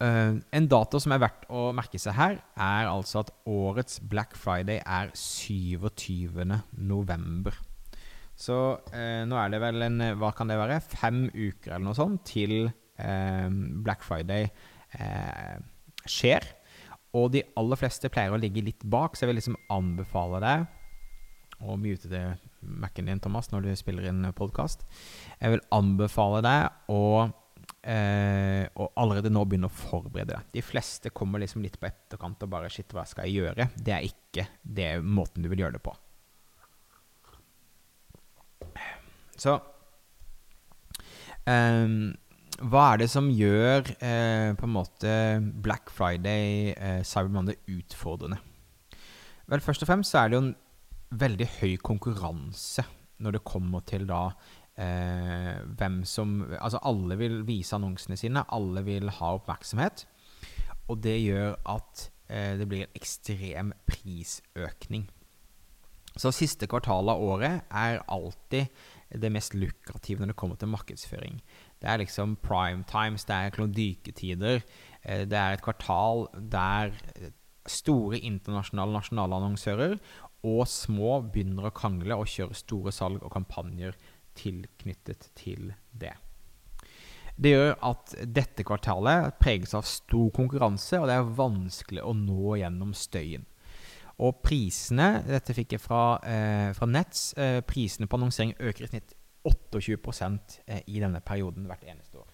Uh, 0.02 0.40
en 0.50 0.66
dato 0.66 0.98
som 0.98 1.14
er 1.14 1.20
verdt 1.22 1.44
å 1.52 1.68
merke 1.76 2.00
seg 2.02 2.16
her, 2.18 2.40
er 2.58 2.88
altså 2.90 3.20
at 3.22 3.30
årets 3.46 4.00
Black 4.10 4.34
Friday 4.38 4.80
er 4.82 5.12
27. 5.14 6.42
november. 6.74 7.54
Så 8.38 8.56
eh, 8.96 9.22
nå 9.28 9.36
er 9.38 9.52
det 9.52 9.60
vel 9.62 9.84
en 9.86 10.00
Hva 10.18 10.32
kan 10.34 10.50
det 10.50 10.58
være? 10.58 10.80
Fem 10.82 11.26
uker 11.30 11.74
eller 11.74 11.84
noe 11.84 11.98
sånt 11.98 12.24
til 12.26 12.64
eh, 12.66 13.48
Black 13.84 14.04
Friday 14.06 14.48
eh, 14.98 15.58
skjer. 16.08 16.46
Og 17.18 17.28
de 17.34 17.44
aller 17.60 17.78
fleste 17.78 18.10
pleier 18.12 18.32
å 18.32 18.40
ligge 18.40 18.64
litt 18.64 18.86
bak, 18.88 19.14
så 19.14 19.24
jeg 19.24 19.32
vil 19.32 19.38
liksom 19.42 19.58
anbefale 19.72 20.40
deg 20.42 20.70
å 21.62 21.76
mute 21.78 22.08
det 22.10 22.24
Mac-en 22.62 23.10
din, 23.10 23.20
Thomas, 23.22 23.50
når 23.52 23.66
du 23.66 23.70
spiller 23.78 24.08
inn 24.08 24.24
podkast. 24.38 24.84
Jeg 25.38 25.54
vil 25.54 25.62
anbefale 25.74 26.40
deg 26.42 26.90
å, 26.90 27.28
eh, 27.82 28.64
og 28.78 28.92
allerede 29.00 29.32
nå 29.32 29.42
begynne 29.46 29.70
å 29.70 29.74
forberede 29.74 30.36
deg. 30.36 30.48
De 30.54 30.62
fleste 30.64 31.12
kommer 31.14 31.42
liksom 31.42 31.64
litt 31.64 31.78
på 31.80 31.88
etterkant 31.90 32.42
og 32.42 32.52
bare 32.54 32.70
'Shit, 32.70 32.92
hva 32.94 33.04
skal 33.08 33.26
jeg 33.26 33.42
gjøre?' 33.42 33.70
Det 33.76 33.94
er 33.94 34.06
ikke 34.06 34.46
det 34.62 35.02
måten 35.02 35.42
du 35.42 35.50
vil 35.50 35.64
gjøre 35.64 35.78
det 35.78 35.84
på. 35.84 35.94
Så 39.42 39.56
eh, 41.50 41.88
hva 42.62 42.82
er 42.92 43.00
det 43.00 43.08
som 43.10 43.30
gjør 43.32 43.88
eh, 43.98 44.52
på 44.54 44.68
en 44.68 44.74
måte 44.76 45.12
Black 45.64 45.90
Friday, 45.90 46.74
eh, 46.76 47.02
Cyber 47.02 47.32
Monday 47.32 47.56
utfordrende? 47.66 48.38
Vel, 49.50 49.60
først 49.60 49.82
og 49.82 49.90
fremst 49.90 50.14
så 50.14 50.22
er 50.22 50.30
det 50.30 50.38
jo 50.38 50.44
en 50.46 50.52
veldig 51.18 51.48
høy 51.58 51.72
konkurranse 51.82 52.84
når 53.22 53.36
det 53.36 53.46
kommer 53.48 53.82
til 53.86 54.06
da 54.08 54.28
eh, 54.80 55.58
hvem 55.78 56.02
som 56.08 56.40
Altså 56.58 56.80
alle 56.82 57.18
vil 57.20 57.42
vise 57.46 57.76
annonsene 57.76 58.16
sine, 58.16 58.44
alle 58.48 58.84
vil 58.86 59.10
ha 59.18 59.34
oppmerksomhet. 59.38 60.06
Og 60.88 61.02
det 61.02 61.18
gjør 61.22 61.56
at 61.68 62.08
eh, 62.28 62.54
det 62.58 62.68
blir 62.68 62.86
en 62.86 62.96
ekstrem 62.98 63.74
prisøkning. 63.86 65.08
Så 66.16 66.32
siste 66.36 66.68
kvartal 66.68 67.08
av 67.08 67.22
året 67.24 67.62
er 67.72 68.02
alltid 68.12 68.68
det 69.22 69.30
mest 69.32 69.54
lukrative 69.56 70.20
når 70.20 70.32
det 70.32 70.40
kommer 70.40 70.58
til 70.60 70.68
markedsføring. 70.72 71.38
Det 71.80 71.88
er 71.88 72.02
liksom 72.02 72.36
prime 72.44 72.84
times, 72.88 73.24
det 73.24 73.36
er 73.36 73.54
klondyketider. 73.54 74.60
Eh, 75.02 75.24
det 75.28 75.38
er 75.38 75.56
et 75.56 75.64
kvartal 75.64 76.28
der 76.52 76.92
store 77.68 78.18
internasjonale 78.18 78.92
nasjonale 78.96 79.38
annonsører 79.38 79.96
og 80.42 80.64
små 80.66 81.20
begynner 81.32 81.68
å 81.68 81.74
krangle 81.74 82.16
og 82.18 82.30
kjøre 82.30 82.58
store 82.58 82.92
salg 82.94 83.22
og 83.22 83.30
kampanjer 83.34 83.94
tilknyttet 84.38 85.30
til 85.38 85.72
det. 85.92 86.14
Det 87.36 87.54
gjør 87.54 87.72
at 87.88 88.12
dette 88.28 88.64
kvartalet 88.66 89.38
preges 89.40 89.72
av 89.74 89.86
stor 89.88 90.28
konkurranse, 90.36 91.00
og 91.00 91.08
det 91.08 91.16
er 91.16 91.32
vanskelig 91.38 92.04
å 92.04 92.12
nå 92.16 92.58
gjennom 92.60 92.92
støyen. 92.96 93.46
Og 94.22 94.42
prisene 94.44 95.22
Dette 95.24 95.54
fikk 95.56 95.72
jeg 95.74 95.82
fra, 95.82 96.20
eh, 96.22 96.70
fra 96.76 96.86
Nets. 96.86 97.32
Eh, 97.36 97.60
prisene 97.66 98.06
på 98.06 98.18
annonsering 98.18 98.54
øker 98.60 98.84
i 98.84 98.90
snitt 98.92 99.14
28 99.44 100.60
eh, 100.68 100.82
i 100.86 101.00
denne 101.00 101.20
perioden 101.20 101.66
hvert 101.66 101.82
eneste 101.88 102.20
år. 102.20 102.28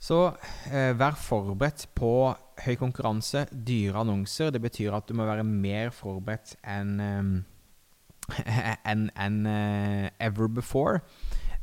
Så 0.00 0.18
eh, 0.72 0.94
vær 0.96 1.18
forberedt 1.20 1.86
på 1.96 2.32
høy 2.64 2.74
konkurranse, 2.80 3.44
dyre 3.52 4.00
annonser. 4.00 4.48
Det 4.54 4.62
betyr 4.64 4.96
at 4.96 5.08
du 5.08 5.16
må 5.16 5.28
være 5.28 5.44
mer 5.44 5.92
forberedt 5.92 6.56
enn 6.64 6.94
eh, 7.04 7.32
enn 8.90 9.08
en, 9.18 9.38
uh, 9.46 10.08
ever 10.22 10.48
before. 10.48 11.00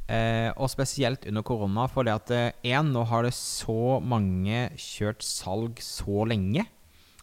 Eh, 0.08 0.48
og 0.56 0.70
spesielt 0.72 1.26
under 1.28 1.44
korona, 1.44 1.84
for 1.92 2.08
det 2.08 2.14
at 2.16 2.32
én, 2.32 2.52
eh, 2.64 2.84
nå 2.84 3.04
har 3.10 3.26
det 3.28 3.34
så 3.36 4.00
mange 4.00 4.70
kjørt 4.80 5.24
salg 5.26 5.82
så 5.84 6.24
lenge. 6.28 6.64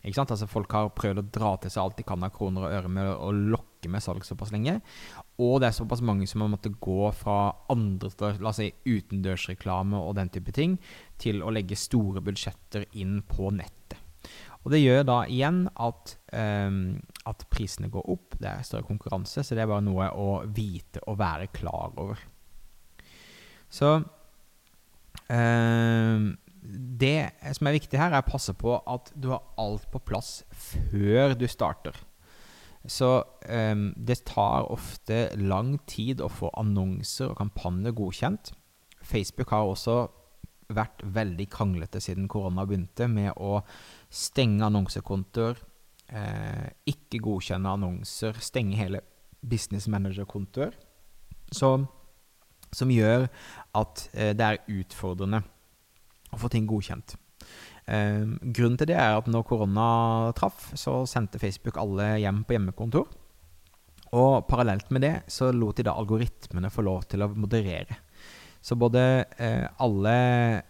Ikke 0.05 0.19
sant? 0.19 0.35
Altså 0.35 0.49
Folk 0.51 0.73
har 0.77 0.91
prøvd 0.93 1.23
å 1.23 1.29
dra 1.33 1.55
til 1.57 1.73
seg 1.73 1.81
alt 1.81 1.97
de 1.97 2.05
kan 2.05 2.23
av 2.27 2.35
kroner 2.35 2.67
og 2.67 2.75
øre 2.77 2.91
med 2.93 3.09
å 3.09 3.31
lokke 3.33 3.89
med 3.89 4.05
salg 4.05 4.27
såpass 4.29 4.53
lenge. 4.53 4.83
Og 5.43 5.59
det 5.61 5.69
er 5.69 5.75
såpass 5.75 6.03
mange 6.05 6.29
som 6.31 6.45
har 6.45 6.53
måttet 6.53 6.77
gå 6.83 7.09
fra 7.17 7.55
andre 7.73 8.11
la 8.39 8.53
oss 8.53 8.61
si, 8.61 8.69
utendørsreklame 8.87 9.99
og 9.99 10.15
den 10.19 10.31
type 10.31 10.55
ting, 10.55 10.77
til 11.19 11.43
å 11.43 11.51
legge 11.55 11.79
store 11.79 12.23
budsjetter 12.23 12.87
inn 13.03 13.19
på 13.27 13.51
nettet. 13.55 13.99
Og 14.65 14.71
Det 14.73 14.81
gjør 14.81 15.03
da 15.05 15.17
igjen 15.29 15.67
at, 15.75 16.15
um, 16.33 17.03
at 17.29 17.45
prisene 17.53 17.91
går 17.93 18.07
opp, 18.15 18.39
det 18.41 18.49
er 18.49 18.63
større 18.65 18.87
konkurranse, 18.89 19.43
så 19.45 19.57
det 19.57 19.65
er 19.65 19.69
bare 19.69 19.85
noe 19.85 20.09
å 20.17 20.29
vite 20.49 21.03
og 21.05 21.19
være 21.21 21.51
klar 21.53 21.93
over. 22.01 22.23
Så 23.69 23.91
um, 25.29 26.31
Det 26.65 27.19
som 27.59 27.69
er 27.69 27.77
viktig 27.77 28.01
her, 28.01 28.15
er 28.15 28.25
å 28.25 28.31
passe 28.31 28.55
på 28.57 28.79
at 28.79 29.13
du 29.13 29.35
har 29.35 29.45
alt 29.61 29.91
på 29.93 30.01
plass 30.01 30.45
før 30.55 31.37
du 31.37 31.45
starter. 31.51 31.99
Så 32.87 33.09
um, 33.49 33.87
det 33.97 34.25
tar 34.29 34.69
ofte 34.73 35.31
lang 35.41 35.79
tid 35.89 36.21
å 36.21 36.29
få 36.29 36.51
annonser 36.61 37.33
og 37.33 37.39
kampanjer 37.41 37.97
godkjent. 37.97 38.53
Facebook 39.05 39.55
har 39.55 39.65
også 39.69 40.03
vært 40.73 41.03
veldig 41.15 41.47
kranglete 41.53 42.01
siden 42.01 42.29
korona 42.29 42.65
begynte, 42.69 43.09
med 43.09 43.33
å 43.37 43.61
stenge 44.13 44.65
annonsekontoer, 44.65 45.59
eh, 46.09 46.71
ikke 46.89 47.21
godkjenne 47.25 47.75
annonser, 47.77 48.39
stenge 48.41 48.79
hele 48.79 49.03
business 49.45 49.89
manager-kontoer. 49.93 50.73
Som 51.55 52.91
gjør 52.91 53.29
at 53.77 54.09
eh, 54.15 54.33
det 54.37 54.47
er 54.47 54.65
utfordrende 54.81 55.43
å 56.33 56.41
få 56.41 56.51
ting 56.53 56.67
godkjent. 56.67 57.17
Eh, 57.85 58.25
grunnen 58.41 58.79
til 58.81 58.89
det 58.89 58.97
er 58.97 59.19
at 59.19 59.29
når 59.29 59.45
korona 59.49 59.89
traff, 60.39 60.71
så 60.79 61.03
sendte 61.09 61.41
Facebook 61.43 61.77
alle 61.81 62.15
hjem 62.23 62.43
på 62.47 62.57
hjemmekontor. 62.57 63.11
Og 64.15 64.47
parallelt 64.47 64.91
med 64.95 65.03
det 65.05 65.15
så 65.33 65.51
lot 65.53 65.79
de 65.79 65.87
da 65.89 65.97
algoritmene 65.99 66.71
få 66.73 66.85
lov 66.87 67.07
til 67.11 67.25
å 67.25 67.31
moderere. 67.35 67.99
Så 68.65 68.79
både 68.81 69.01
eh, 69.37 69.67
alle 69.85 70.15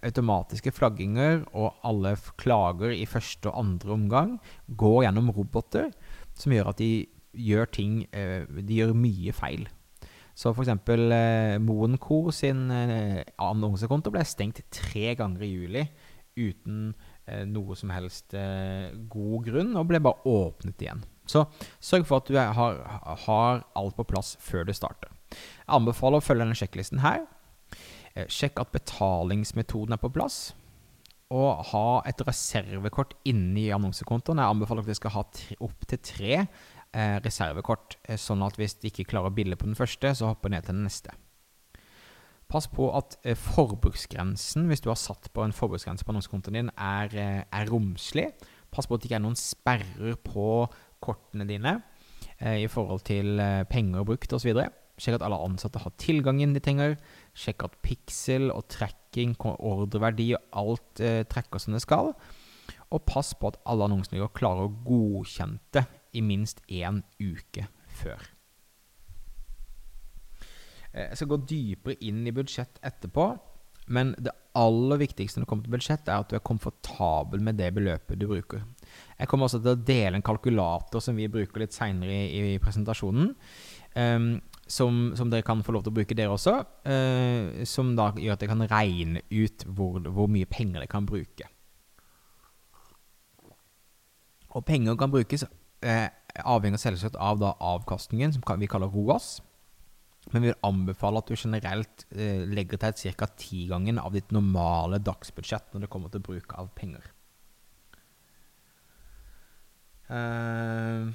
automatiske 0.02 0.72
flagginger 0.74 1.44
og 1.52 1.76
alle 1.86 2.16
klager 2.40 2.90
i 2.90 3.04
første 3.06 3.52
og 3.52 3.60
andre 3.60 3.94
omgang 3.94 4.32
går 4.66 5.04
gjennom 5.04 5.30
roboter, 5.36 5.92
som 6.34 6.54
gjør 6.54 6.72
at 6.72 6.82
de 6.82 7.06
gjør 7.34 7.70
ting 7.70 8.00
eh, 8.14 8.46
De 8.46 8.80
gjør 8.80 8.96
mye 8.98 9.34
feil. 9.34 9.68
Så 10.34 10.50
f.eks. 10.50 10.72
Eh, 10.74 11.60
Moen 11.62 11.94
Co. 12.02 12.32
sin 12.34 12.66
eh, 12.74 13.22
annonsekonto 13.38 14.10
ble 14.10 14.24
stengt 14.26 14.64
tre 14.74 15.14
ganger 15.18 15.46
i 15.46 15.52
juli 15.52 15.84
uten 16.36 16.94
eh, 17.26 17.44
noe 17.48 17.76
som 17.78 17.92
helst 17.94 18.34
eh, 18.38 18.94
god 19.10 19.48
grunn, 19.48 19.74
og 19.78 19.88
ble 19.90 20.00
bare 20.04 20.24
åpnet 20.28 20.82
igjen. 20.82 21.04
Så 21.30 21.46
sørg 21.80 22.04
for 22.08 22.20
at 22.20 22.28
du 22.28 22.36
har, 22.36 22.80
har 23.26 23.62
alt 23.76 23.96
på 23.96 24.06
plass 24.08 24.34
før 24.44 24.66
du 24.68 24.74
starter. 24.76 25.12
Jeg 25.32 25.72
anbefaler 25.78 26.20
å 26.20 26.24
følge 26.24 26.44
denne 26.44 26.58
sjekklisten 26.58 27.00
her. 27.04 27.24
Eh, 28.14 28.28
sjekk 28.30 28.60
at 28.62 28.74
betalingsmetoden 28.74 29.96
er 29.96 30.02
på 30.02 30.12
plass. 30.14 30.52
Og 31.34 31.64
ha 31.72 31.88
et 32.06 32.20
reservekort 32.28 33.16
inni 33.26 33.70
annonsekontoen. 33.74 34.42
Jeg 34.42 34.54
anbefaler 34.54 34.84
at 34.84 34.90
dere 34.90 35.00
skal 35.00 35.16
ha 35.16 35.24
opptil 35.64 36.02
tre 36.04 36.34
eh, 36.36 37.16
reservekort, 37.24 37.98
eh, 38.04 38.20
sånn 38.20 38.44
at 38.46 38.60
hvis 38.60 38.78
de 38.82 38.92
ikke 38.92 39.08
klarer 39.10 39.32
å 39.32 39.34
bille 39.34 39.58
på 39.58 39.66
den 39.66 39.78
første, 39.78 40.12
så 40.14 40.30
hopper 40.30 40.52
ned 40.52 40.66
til 40.66 40.76
den 40.76 40.86
neste. 40.86 41.16
Pass 42.54 42.68
på 42.70 42.86
at 42.94 43.16
eh, 43.26 43.34
forbruksgrensen, 43.34 44.68
hvis 44.70 44.84
du 44.84 44.92
har 44.92 44.98
satt 45.00 45.26
på 45.34 45.42
en 45.42 45.54
forbruksgrense 45.54 46.06
på 46.06 46.12
annonsekontoen 46.12 46.54
din, 46.54 46.68
er, 46.78 47.10
eh, 47.18 47.40
er, 47.42 47.66
romslig. 47.66 48.28
Pass 48.70 48.86
på 48.86 48.94
at 48.94 49.02
det 49.02 49.08
ikke 49.08 49.18
er 49.18 49.24
noen 49.24 49.38
sperrer 49.38 50.14
på 50.22 50.46
kortene 51.02 51.48
dine 51.48 51.80
eh, 52.38 52.62
i 52.62 52.68
forhold 52.70 53.02
til 53.08 53.42
eh, 53.42 53.64
penger 53.66 54.06
brukt 54.06 54.36
osv. 54.38 54.52
Sjekk 54.94 55.18
at 55.18 55.24
alle 55.26 55.40
ansatte 55.42 55.82
har 55.82 55.96
tilgangen 55.98 56.54
de 56.54 56.62
trenger. 56.62 56.94
Sjekk 57.34 57.66
at 57.66 57.74
pixel 57.82 58.52
og 58.54 58.68
tracking, 58.70 59.34
ordreverdi 59.34 60.28
og 60.36 60.46
alt 60.62 61.02
trekker 61.34 61.58
som 61.58 61.74
det 61.74 61.82
skal. 61.82 62.12
Og 62.94 63.02
pass 63.02 63.32
på 63.34 63.50
at 63.50 63.58
alle 63.66 63.90
annonsene 63.90 64.30
klarer 64.38 64.68
å 64.68 64.76
godkjente 64.86 65.88
i 66.14 66.22
minst 66.22 66.62
én 66.70 67.02
uke 67.18 67.66
før. 67.98 68.33
Eh, 70.94 71.10
jeg 71.10 71.20
skal 71.20 71.32
gå 71.34 71.40
dypere 71.50 71.98
inn 72.06 72.22
i 72.26 72.32
budsjett 72.34 72.78
etterpå, 72.86 73.28
men 73.94 74.14
det 74.16 74.32
aller 74.56 75.00
viktigste 75.02 75.40
når 75.40 75.44
det 75.44 75.50
kommer 75.50 75.66
til 75.66 75.74
budsjett, 75.74 76.08
er 76.08 76.22
at 76.22 76.30
du 76.30 76.38
er 76.38 76.46
komfortabel 76.46 77.42
med 77.44 77.58
det 77.60 77.72
beløpet 77.76 78.20
du 78.20 78.28
bruker. 78.30 78.62
Jeg 79.18 79.28
kommer 79.28 79.48
også 79.48 79.60
til 79.60 79.74
å 79.74 79.84
dele 79.90 80.18
en 80.18 80.24
kalkulator 80.24 81.02
som 81.04 81.18
vi 81.18 81.28
bruker 81.28 81.64
litt 81.64 81.76
seinere 81.76 82.14
i, 82.14 82.44
i, 82.54 82.60
presentasjonen. 82.62 83.34
Um, 83.94 84.28
som, 84.64 85.10
som, 85.18 85.28
dere 85.30 85.44
kan 85.44 85.60
få 85.62 85.74
lov 85.74 85.84
til 85.84 85.92
å 85.92 85.96
bruke, 85.98 86.16
dere 86.16 86.32
også. 86.32 86.54
Uh, 86.86 87.60
som 87.68 87.92
da 87.98 88.08
gjør 88.16 88.38
at 88.38 88.46
jeg 88.46 88.52
kan 88.54 88.64
regne 88.70 89.24
ut 89.28 89.66
hvor, 89.68 89.98
hvor 90.00 90.30
mye 90.32 90.48
penger 90.48 90.80
dere 90.80 90.90
kan 90.94 91.10
bruke. 91.10 91.50
Og 94.54 94.64
penger 94.64 94.96
kan 94.96 95.10
brukes 95.10 95.44
eh, 95.82 96.06
avhenger 96.46 96.78
selvsagt 96.78 97.18
av 97.18 97.40
da, 97.42 97.56
avkastningen, 97.58 98.32
som 98.32 98.60
vi 98.60 98.70
kaller 98.70 98.92
ROAS. 98.94 99.40
Men 100.34 100.42
vi 100.42 100.50
vil 100.50 100.64
anbefale 100.66 101.20
at 101.22 101.30
du 101.30 101.38
generelt 101.38 102.02
eh, 102.10 102.42
legger 102.50 102.80
til 102.82 103.14
ca. 103.14 103.28
tigangen 103.38 104.00
av 104.02 104.16
ditt 104.16 104.32
normale 104.34 104.98
dagsbudsjett 104.98 105.70
når 105.70 105.84
det 105.84 105.90
kommer 105.92 106.10
til 106.10 106.24
bruk 106.26 106.56
av 106.58 106.72
penger. 106.74 107.06
Uh, 110.04 111.08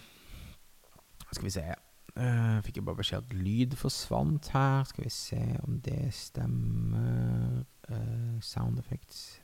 skal 1.30 1.46
vi 1.46 1.52
se 1.54 1.62
uh, 1.62 2.58
Fikk 2.66 2.80
jeg 2.80 2.86
bare 2.88 2.98
beskjed 2.98 3.28
at 3.28 3.36
lyd 3.38 3.76
forsvant 3.78 4.50
her. 4.56 4.88
Skal 4.88 5.06
vi 5.06 5.14
se 5.14 5.44
om 5.68 5.78
det 5.84 6.14
stemmer. 6.16 7.68
Uh, 7.90 8.40
sound 8.46 8.80
effects 8.80 9.42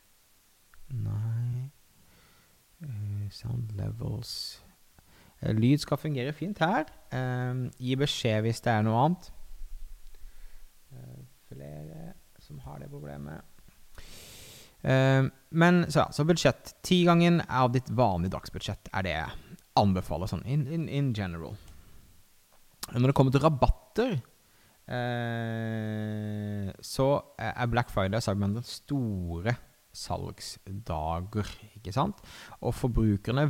Nei. 0.94 1.72
sound 3.34 3.72
levels 3.74 4.62
lyd 5.42 5.82
skal 5.82 5.98
fungere 5.98 6.34
fint 6.34 6.60
her. 6.62 6.86
Gi 7.82 7.96
beskjed 7.98 8.46
hvis 8.46 8.62
det 8.62 8.72
er 8.72 8.86
noe 8.86 9.00
annet. 9.02 9.32
Uh, 10.96 11.26
flere 11.52 12.14
som 12.40 12.60
har 12.64 12.80
det 12.80 12.90
problemet. 12.92 13.44
Uh, 14.86 15.28
men 15.50 15.86
så, 15.90 16.06
ja, 16.06 16.08
så 16.12 16.26
budsjett. 16.28 16.76
Tigangen 16.86 17.42
av 17.50 17.72
ditt 17.74 17.90
vanlige 17.90 18.36
dagsbudsjett 18.38 18.92
er 18.94 19.06
det 19.06 19.16
jeg 19.16 19.58
anbefaler 19.76 20.30
sånn 20.32 20.46
in, 20.48 20.66
in, 20.72 20.88
in 20.88 21.12
general. 21.16 21.56
Når 22.94 23.10
det 23.10 23.16
kommer 23.18 23.34
til 23.34 23.44
rabatter, 23.44 24.18
uh, 24.88 26.74
så 26.80 27.08
er 27.42 27.72
Black 27.72 27.90
Friday 27.94 28.20
og 28.20 28.26
Cyberman 28.26 28.62
store 28.66 29.56
salgsdager, 29.96 31.50
ikke 31.80 31.94
sant? 31.96 32.20
Og 32.62 32.76
forbrukerne 32.76 33.48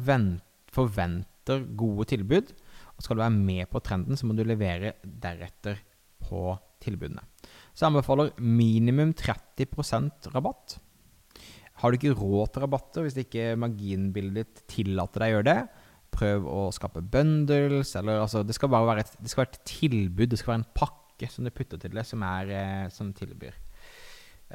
forventer 0.74 1.66
gode 1.78 2.08
tilbud. 2.14 2.54
Og 2.96 3.04
skal 3.04 3.18
du 3.18 3.24
være 3.26 3.36
med 3.36 3.68
på 3.72 3.82
trenden, 3.84 4.16
så 4.18 4.28
må 4.28 4.38
du 4.38 4.46
levere 4.46 4.96
deretter 5.04 5.82
på 6.22 6.54
tilbudene. 6.84 7.24
Så 7.76 7.90
anbefaler 7.90 8.32
minimum 8.40 9.12
30% 9.20 10.30
rabatt. 10.34 10.78
Har 11.82 11.92
du 11.92 11.98
ikke 11.98 12.16
råd 12.16 12.54
til 12.54 12.64
rabatter 12.64 13.04
hvis 13.04 13.18
ikke 13.20 13.50
marginbildet 13.60 14.38
ditt 14.40 14.62
tillater 14.72 15.26
deg 15.26 15.34
å 15.34 15.36
gjøre 15.36 15.50
det, 15.50 15.58
prøv 16.16 16.48
å 16.48 16.62
skape 16.72 17.04
bundles, 17.04 17.92
eller 18.00 18.22
altså 18.24 18.46
Det 18.48 18.56
skal 18.56 18.72
bare 18.72 18.88
være 18.88 19.04
et, 19.04 19.18
være 19.28 19.50
et 19.50 19.60
tilbud, 19.68 20.30
det 20.32 20.40
skal 20.40 20.54
være 20.54 20.62
en 20.64 20.72
pakke 20.80 21.30
som 21.32 21.48
du 21.48 21.52
putter 21.52 21.82
til 21.82 21.92
det, 21.96 22.06
som, 22.08 22.24
er, 22.24 22.54
eh, 22.56 22.88
som 22.96 23.12
tilbyr. 23.16 23.60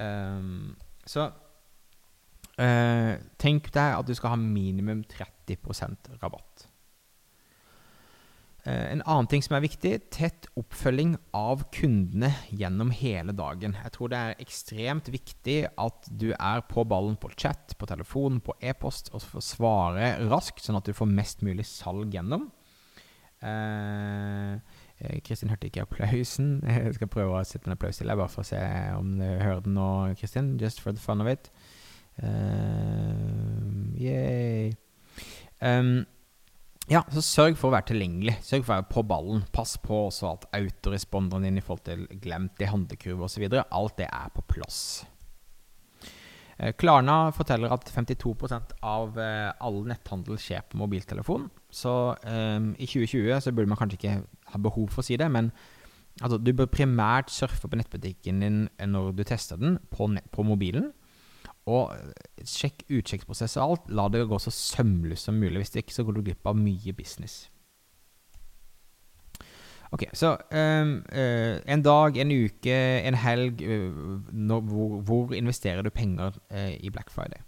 Um, 0.00 0.72
så 1.04 1.26
uh, 1.28 3.14
tenk 3.42 3.68
deg 3.74 3.98
at 3.98 4.08
du 4.08 4.14
skal 4.16 4.32
ha 4.32 4.40
minimum 4.40 5.04
30% 5.12 6.14
rabatt. 6.22 6.69
Eh, 8.70 8.92
en 8.92 9.02
annen 9.02 9.28
ting 9.30 9.42
som 9.42 9.56
er 9.56 9.64
viktig, 9.64 9.92
tett 10.14 10.46
oppfølging 10.58 11.14
av 11.36 11.64
kundene 11.74 12.30
gjennom 12.54 12.92
hele 12.94 13.34
dagen. 13.36 13.74
Jeg 13.78 13.94
tror 13.94 14.12
det 14.12 14.20
er 14.20 14.42
ekstremt 14.44 15.10
viktig 15.10 15.58
at 15.80 16.10
du 16.10 16.28
er 16.34 16.62
på 16.68 16.84
ballen 16.88 17.16
på 17.20 17.32
chat, 17.34 17.74
på 17.78 17.88
telefon, 17.90 18.38
på 18.44 18.54
e-post, 18.60 19.10
og 19.14 19.24
får 19.26 19.46
svare 19.46 20.12
raskt, 20.30 20.62
sånn 20.66 20.78
at 20.78 20.86
du 20.86 20.94
får 20.96 21.10
mest 21.10 21.42
mulig 21.46 21.66
salg 21.68 22.14
gjennom. 22.14 22.50
Eh, 23.40 24.54
eh 25.00 25.18
Kristin 25.24 25.50
hørte 25.50 25.70
ikke 25.70 25.86
applausen. 25.88 26.60
Jeg 26.68 26.98
skal 26.98 27.10
prøve 27.10 27.40
å 27.40 27.48
sette 27.48 27.70
en 27.70 27.74
applaus 27.78 27.98
til 27.98 28.12
deg, 28.12 28.20
bare 28.20 28.30
for 28.30 28.44
å 28.44 28.50
se 28.52 28.62
om 28.98 29.16
du 29.18 29.26
hører 29.26 29.64
den 29.66 29.78
nå, 29.80 29.90
Kristin. 30.20 30.54
Just 30.60 30.84
for 30.84 30.92
the 30.92 31.02
fun 31.02 31.24
of 31.24 31.32
it. 31.32 31.50
Eh, 32.20 33.98
yay. 33.98 34.72
Um, 35.60 36.06
ja, 36.88 37.04
så 37.12 37.22
sørg 37.22 37.58
for 37.60 37.68
å 37.68 37.76
være 37.76 37.90
tilgjengelig. 37.92 38.38
Sørg 38.42 38.64
for 38.64 38.72
å 38.72 38.80
være 38.80 38.90
på 38.90 39.04
ballen. 39.06 39.44
Pass 39.54 39.76
på 39.82 40.06
også 40.08 40.32
at 40.32 40.48
autoresponderen 40.58 41.46
din 41.46 41.60
i 41.60 41.64
forhold 41.64 41.84
til 41.86 42.06
glemt 42.22 42.62
i 42.62 42.68
handlekurve 42.70 43.28
osv. 43.28 43.46
Alt 43.60 43.98
det 44.00 44.08
er 44.08 44.32
på 44.34 44.42
plass. 44.56 44.80
Eh, 46.60 46.74
Klarna 46.76 47.30
forteller 47.32 47.72
at 47.72 47.88
52 47.88 48.34
av 48.82 49.18
eh, 49.22 49.50
all 49.62 49.82
netthandel 49.88 50.40
skjer 50.40 50.66
på 50.68 50.80
mobiltelefon. 50.82 51.48
Så 51.70 51.92
um, 52.26 52.72
i 52.74 52.88
2020 52.88 53.38
så 53.44 53.52
burde 53.54 53.70
man 53.70 53.78
kanskje 53.78 54.00
ikke 54.00 54.16
ha 54.50 54.60
behov 54.60 54.90
for 54.90 55.04
å 55.04 55.06
si 55.06 55.14
det, 55.20 55.28
men 55.30 55.52
altså, 56.20 56.40
du 56.42 56.50
bør 56.56 56.66
primært 56.72 57.30
surfe 57.30 57.70
på 57.70 57.78
nettbutikken 57.78 58.42
din 58.42 58.64
når 58.90 59.12
du 59.14 59.22
tester 59.28 59.60
den, 59.60 59.78
på, 59.94 60.10
på 60.34 60.44
mobilen. 60.44 60.90
Og 61.70 61.94
eh, 61.94 62.42
sjekk 62.48 62.84
utsjekksprosess 62.88 63.56
og 63.60 63.64
alt. 63.64 63.88
La 63.94 64.08
det 64.10 64.26
gå 64.30 64.40
så 64.42 64.52
sømløst 64.54 65.28
som 65.28 65.38
mulig. 65.38 65.60
Hvis 65.62 65.74
det 65.74 65.84
ikke 65.84 65.98
så 66.00 66.06
går 66.06 66.18
du 66.18 66.26
glipp 66.28 66.50
av 66.50 66.58
mye 66.58 66.94
business. 66.96 67.44
Ok, 69.90 70.04
så 70.14 70.36
um, 70.54 70.90
uh, 71.10 71.56
en 71.66 71.82
dag, 71.82 72.18
en 72.22 72.30
uke, 72.30 72.74
en 73.08 73.16
helg 73.18 73.62
uh, 73.66 74.20
når, 74.30 74.60
hvor, 74.70 74.92
hvor, 75.02 75.32
investerer 75.34 75.82
du 75.82 75.90
penger 75.90 76.36
uh, 76.54 76.74
i 76.78 76.92
Black 76.94 77.10
Friday? 77.10 77.42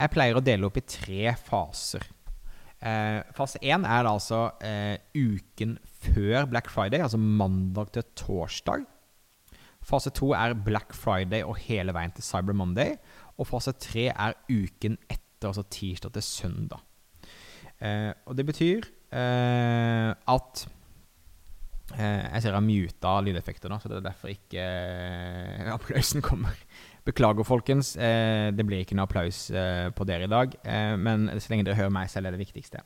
Jeg 0.00 0.12
pleier 0.12 0.38
å 0.38 0.44
dele 0.44 0.68
opp 0.68 0.76
i 0.80 0.84
tre 0.84 1.34
faser. 1.40 2.04
fase 3.36 3.58
én 3.64 3.86
er 3.88 4.04
altså 4.04 4.50
uken 5.16 5.78
før 6.04 6.44
Black 6.52 6.68
Friday, 6.68 7.00
altså 7.00 7.16
mandag 7.16 7.94
til 7.94 8.04
torsdag. 8.20 8.84
Fase 9.86 10.10
to 10.10 10.34
er 10.36 10.52
Black 10.52 10.92
Friday 10.92 11.46
og 11.46 11.56
hele 11.64 11.94
veien 11.96 12.12
til 12.12 12.24
Cyber 12.26 12.52
Monday. 12.52 12.98
Og 13.36 13.48
fase 13.48 13.74
tre 13.80 14.08
er 14.10 14.36
uken 14.48 14.96
etter, 15.08 15.50
altså 15.50 15.66
tirsdag 15.70 16.14
til 16.16 16.24
søndag. 16.24 16.80
Eh, 17.84 18.12
og 18.24 18.36
det 18.38 18.46
betyr 18.48 18.86
eh, 19.12 20.10
at 20.32 20.62
eh, 21.98 22.22
Jeg 22.32 22.42
ser 22.42 22.48
jeg 22.48 22.56
har 22.56 22.64
muta 22.64 23.12
lydeffekter 23.20 23.68
nå, 23.68 23.76
så 23.82 23.90
det 23.92 23.98
er 23.98 24.06
derfor 24.08 24.32
ikke 24.32 24.64
eh, 24.64 25.72
applausen 25.76 26.24
kommer. 26.24 26.56
Beklager, 27.06 27.46
folkens. 27.46 27.94
Eh, 28.00 28.48
det 28.56 28.66
blir 28.66 28.82
ikke 28.82 28.96
noe 28.96 29.06
applaus 29.06 29.46
eh, 29.52 29.90
på 29.94 30.08
dere 30.08 30.26
i 30.26 30.32
dag. 30.32 30.56
men 30.98 31.28
så 31.36 31.52
lenge 31.52 31.68
dere 31.68 31.82
hører 31.82 31.94
meg 31.94 32.10
selv, 32.10 32.26
er 32.26 32.36
det 32.36 32.46
viktigste. 32.46 32.80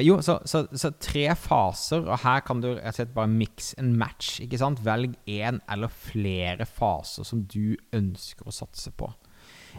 jo, 0.00 0.20
så, 0.22 0.38
så, 0.46 0.64
så, 0.72 0.90
tre 0.90 1.28
faser, 1.36 2.08
og 2.08 2.24
her 2.24 2.40
kan 2.40 2.62
du 2.62 2.72
rett 2.72 2.94
og 2.94 2.98
slett 2.98 3.14
bare 3.14 3.28
mix 3.28 3.74
and 3.78 3.96
match. 4.00 4.40
ikke 4.40 4.58
sant? 4.58 4.80
Velg 4.84 5.14
én 5.28 5.60
eller 5.68 5.92
flere 5.92 6.66
faser 6.66 7.28
som 7.28 7.44
du 7.44 7.76
ønsker 7.92 8.48
å 8.48 8.54
satse 8.54 8.90
på. 8.96 9.12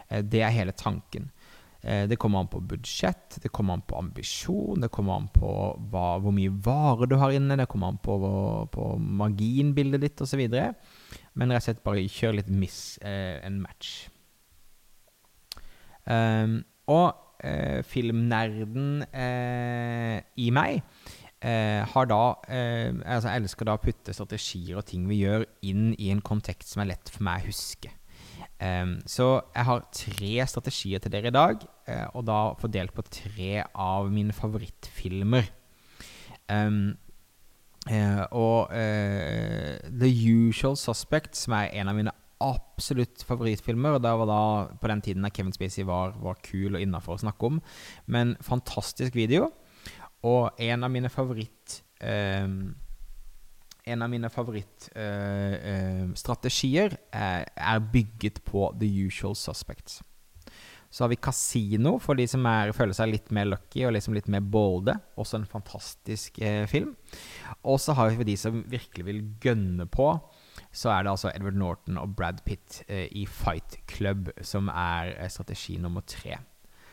Eh, 0.08 0.22
det 0.24 0.44
er 0.46 0.56
hele 0.56 0.76
tanken. 0.78 1.30
Eh, 1.82 2.06
det 2.10 2.20
kommer 2.22 2.44
an 2.44 2.52
på 2.52 2.62
budsjett, 2.62 3.40
det 3.42 3.50
kommer 3.50 3.80
an 3.80 3.86
på 3.88 3.98
ambisjon, 3.98 4.84
det 4.84 4.92
kommer 4.94 5.18
an 5.18 5.30
på 5.34 5.52
hva, 5.92 6.06
hvor 6.22 6.36
mye 6.36 6.54
varer 6.66 7.10
du 7.10 7.18
har 7.18 7.34
inne, 7.34 7.58
det 7.58 7.70
kommer 7.72 7.90
an 7.90 8.02
på, 8.04 8.18
på 8.72 8.90
marginbildet 9.02 10.04
ditt 10.06 10.22
osv. 10.22 10.44
Men 11.34 11.54
rett 11.54 11.64
og 11.64 11.68
slett 11.70 11.86
bare 11.86 12.06
kjør 12.06 12.38
litt 12.38 12.52
miss 12.54 13.00
eh, 13.02 13.40
en 13.46 13.62
match. 13.64 14.10
Um, 16.02 16.64
og 16.90 17.14
eh, 17.46 17.82
filmnerden 17.86 19.04
eh, 19.14 20.18
i 20.42 20.48
meg 20.54 20.80
eh, 21.46 21.82
har 21.86 22.08
da 22.10 22.22
altså 22.42 23.30
Jeg 23.30 23.44
elsker 23.44 23.70
da 23.70 23.76
å 23.78 23.82
putte 23.82 24.16
strategier 24.16 24.80
og 24.82 24.88
ting 24.90 25.06
vi 25.10 25.22
gjør, 25.22 25.46
inn 25.62 25.92
i 25.98 26.10
en 26.14 26.24
kontekst 26.26 26.74
som 26.74 26.84
er 26.84 26.94
lett 26.96 27.14
for 27.14 27.26
meg 27.28 27.46
å 27.46 27.52
huske. 27.52 27.94
Så 29.10 29.28
jeg 29.56 29.66
har 29.66 29.86
tre 29.96 30.34
strategier 30.46 31.02
til 31.02 31.14
dere 31.14 31.32
i 31.32 31.34
dag, 31.34 31.64
uh, 31.90 32.08
og 32.20 32.26
da 32.28 32.40
fordelt 32.62 32.94
på 32.94 33.06
tre 33.10 33.64
av 33.66 34.12
mine 34.14 34.36
favorittfilmer. 34.38 35.48
Uh, 36.52 36.94
og 38.38 38.70
uh, 38.70 39.80
The 39.90 40.12
Usual 40.12 40.78
Suspect, 40.78 41.34
som 41.40 41.58
er 41.58 41.74
en 41.82 41.90
av 41.90 41.98
mine 41.98 42.14
absolutt 42.42 43.26
favorittfilmer. 43.26 43.98
Og 43.98 44.04
det 44.04 44.14
var 44.22 44.30
da 44.30 44.44
på 44.82 44.92
den 44.92 45.02
tiden 45.06 45.26
da 45.26 45.34
Kevin 45.34 45.56
Spacey 45.56 45.86
var, 45.88 46.16
var 46.22 46.40
kul 46.46 46.76
og 46.76 46.82
innafor 46.82 47.18
å 47.18 47.24
snakke 47.26 47.50
om. 47.50 47.60
Men 48.06 48.36
fantastisk 48.46 49.18
video. 49.18 49.52
Og 50.28 50.62
en 50.62 50.86
av 50.86 50.94
mine 50.94 51.12
favoritt... 51.14 51.82
Um, 52.02 52.74
en 53.84 54.02
av 54.02 54.10
mine 54.12 54.30
favorittstrategier 54.30 56.94
uh, 56.94 57.00
uh, 57.16 57.44
er 57.74 57.80
bygget 57.94 58.44
på 58.46 58.76
The 58.80 59.08
Usual 59.08 59.36
Suspects. 59.36 60.04
Så 60.92 61.04
har 61.06 61.10
vi 61.14 61.24
Casino, 61.24 62.00
for 62.04 62.14
de 62.20 62.26
som 62.28 62.46
er, 62.50 62.74
føler 62.76 62.94
seg 62.98 63.14
litt 63.14 63.30
mer 63.32 63.46
lucky 63.48 63.86
og 63.88 63.94
liksom 63.96 64.14
litt 64.18 64.28
mer 64.28 64.44
bolde. 64.44 64.92
Også 65.16 65.40
en 65.40 65.48
fantastisk 65.48 66.36
eh, 66.44 66.68
film. 66.68 67.00
Og 67.64 67.80
så 67.80 67.96
har 67.96 68.10
vi 68.10 68.18
for 68.20 68.28
de 68.28 68.36
som 68.36 68.60
virkelig 68.68 69.06
vil 69.08 69.24
gønne 69.40 69.88
på, 69.88 70.20
så 70.76 70.92
er 70.92 71.08
det 71.08 71.12
altså 71.14 71.32
Edward 71.32 71.56
Norton 71.56 71.96
og 72.02 72.12
Brad 72.20 72.44
Pitt 72.44 72.84
i 72.92 73.24
Fight 73.24 73.80
Club 73.88 74.36
som 74.44 74.68
er 74.68 75.16
strategi 75.32 75.80
nummer 75.80 76.04
tre. 76.04 76.44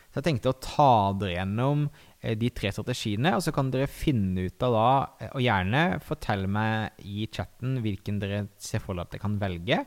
Så 0.09 0.17
jeg 0.21 0.25
tenkte 0.29 0.55
å 0.55 0.61
ta 0.63 1.11
dere 1.19 1.35
gjennom 1.35 1.91
Eh, 1.91 2.08
de 2.19 2.49
tre 2.51 2.71
strategiene, 2.75 3.31
og 3.37 3.43
så 3.45 3.53
kan 3.55 3.69
dere 3.71 3.87
finne 3.91 4.47
ut 4.49 4.65
av 4.67 4.75
da, 4.75 4.89
eh, 5.19 5.31
og 5.31 5.43
gjerne 5.43 5.83
fortelle 6.03 6.49
meg 6.51 7.03
i 7.07 7.27
chatten 7.31 7.79
hvilken 7.83 8.19
dere 8.19 8.45
ser 8.59 8.83
for 8.83 8.93
dere 8.97 9.07
at 9.07 9.13
dere 9.15 9.23
kan 9.23 9.39
velge. 9.39 9.79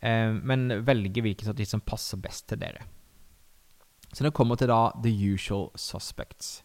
Eh, 0.00 0.32
men 0.32 0.80
velge 0.86 1.24
hvilken 1.24 1.50
strategi 1.50 1.74
som 1.74 1.84
passer 1.84 2.20
best 2.24 2.48
til 2.48 2.62
dere. 2.64 2.86
Så 4.14 4.24
det 4.24 4.34
kommer 4.36 4.56
til 4.56 4.70
da 4.70 4.92
the 5.02 5.10
usual 5.34 5.70
suspects. 5.74 6.62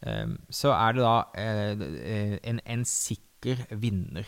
Så 0.00 0.70
er 0.72 0.94
det 0.96 1.02
da 1.04 1.16
en, 1.36 2.60
en 2.64 2.84
sikker 2.88 3.66
vinner. 3.68 4.24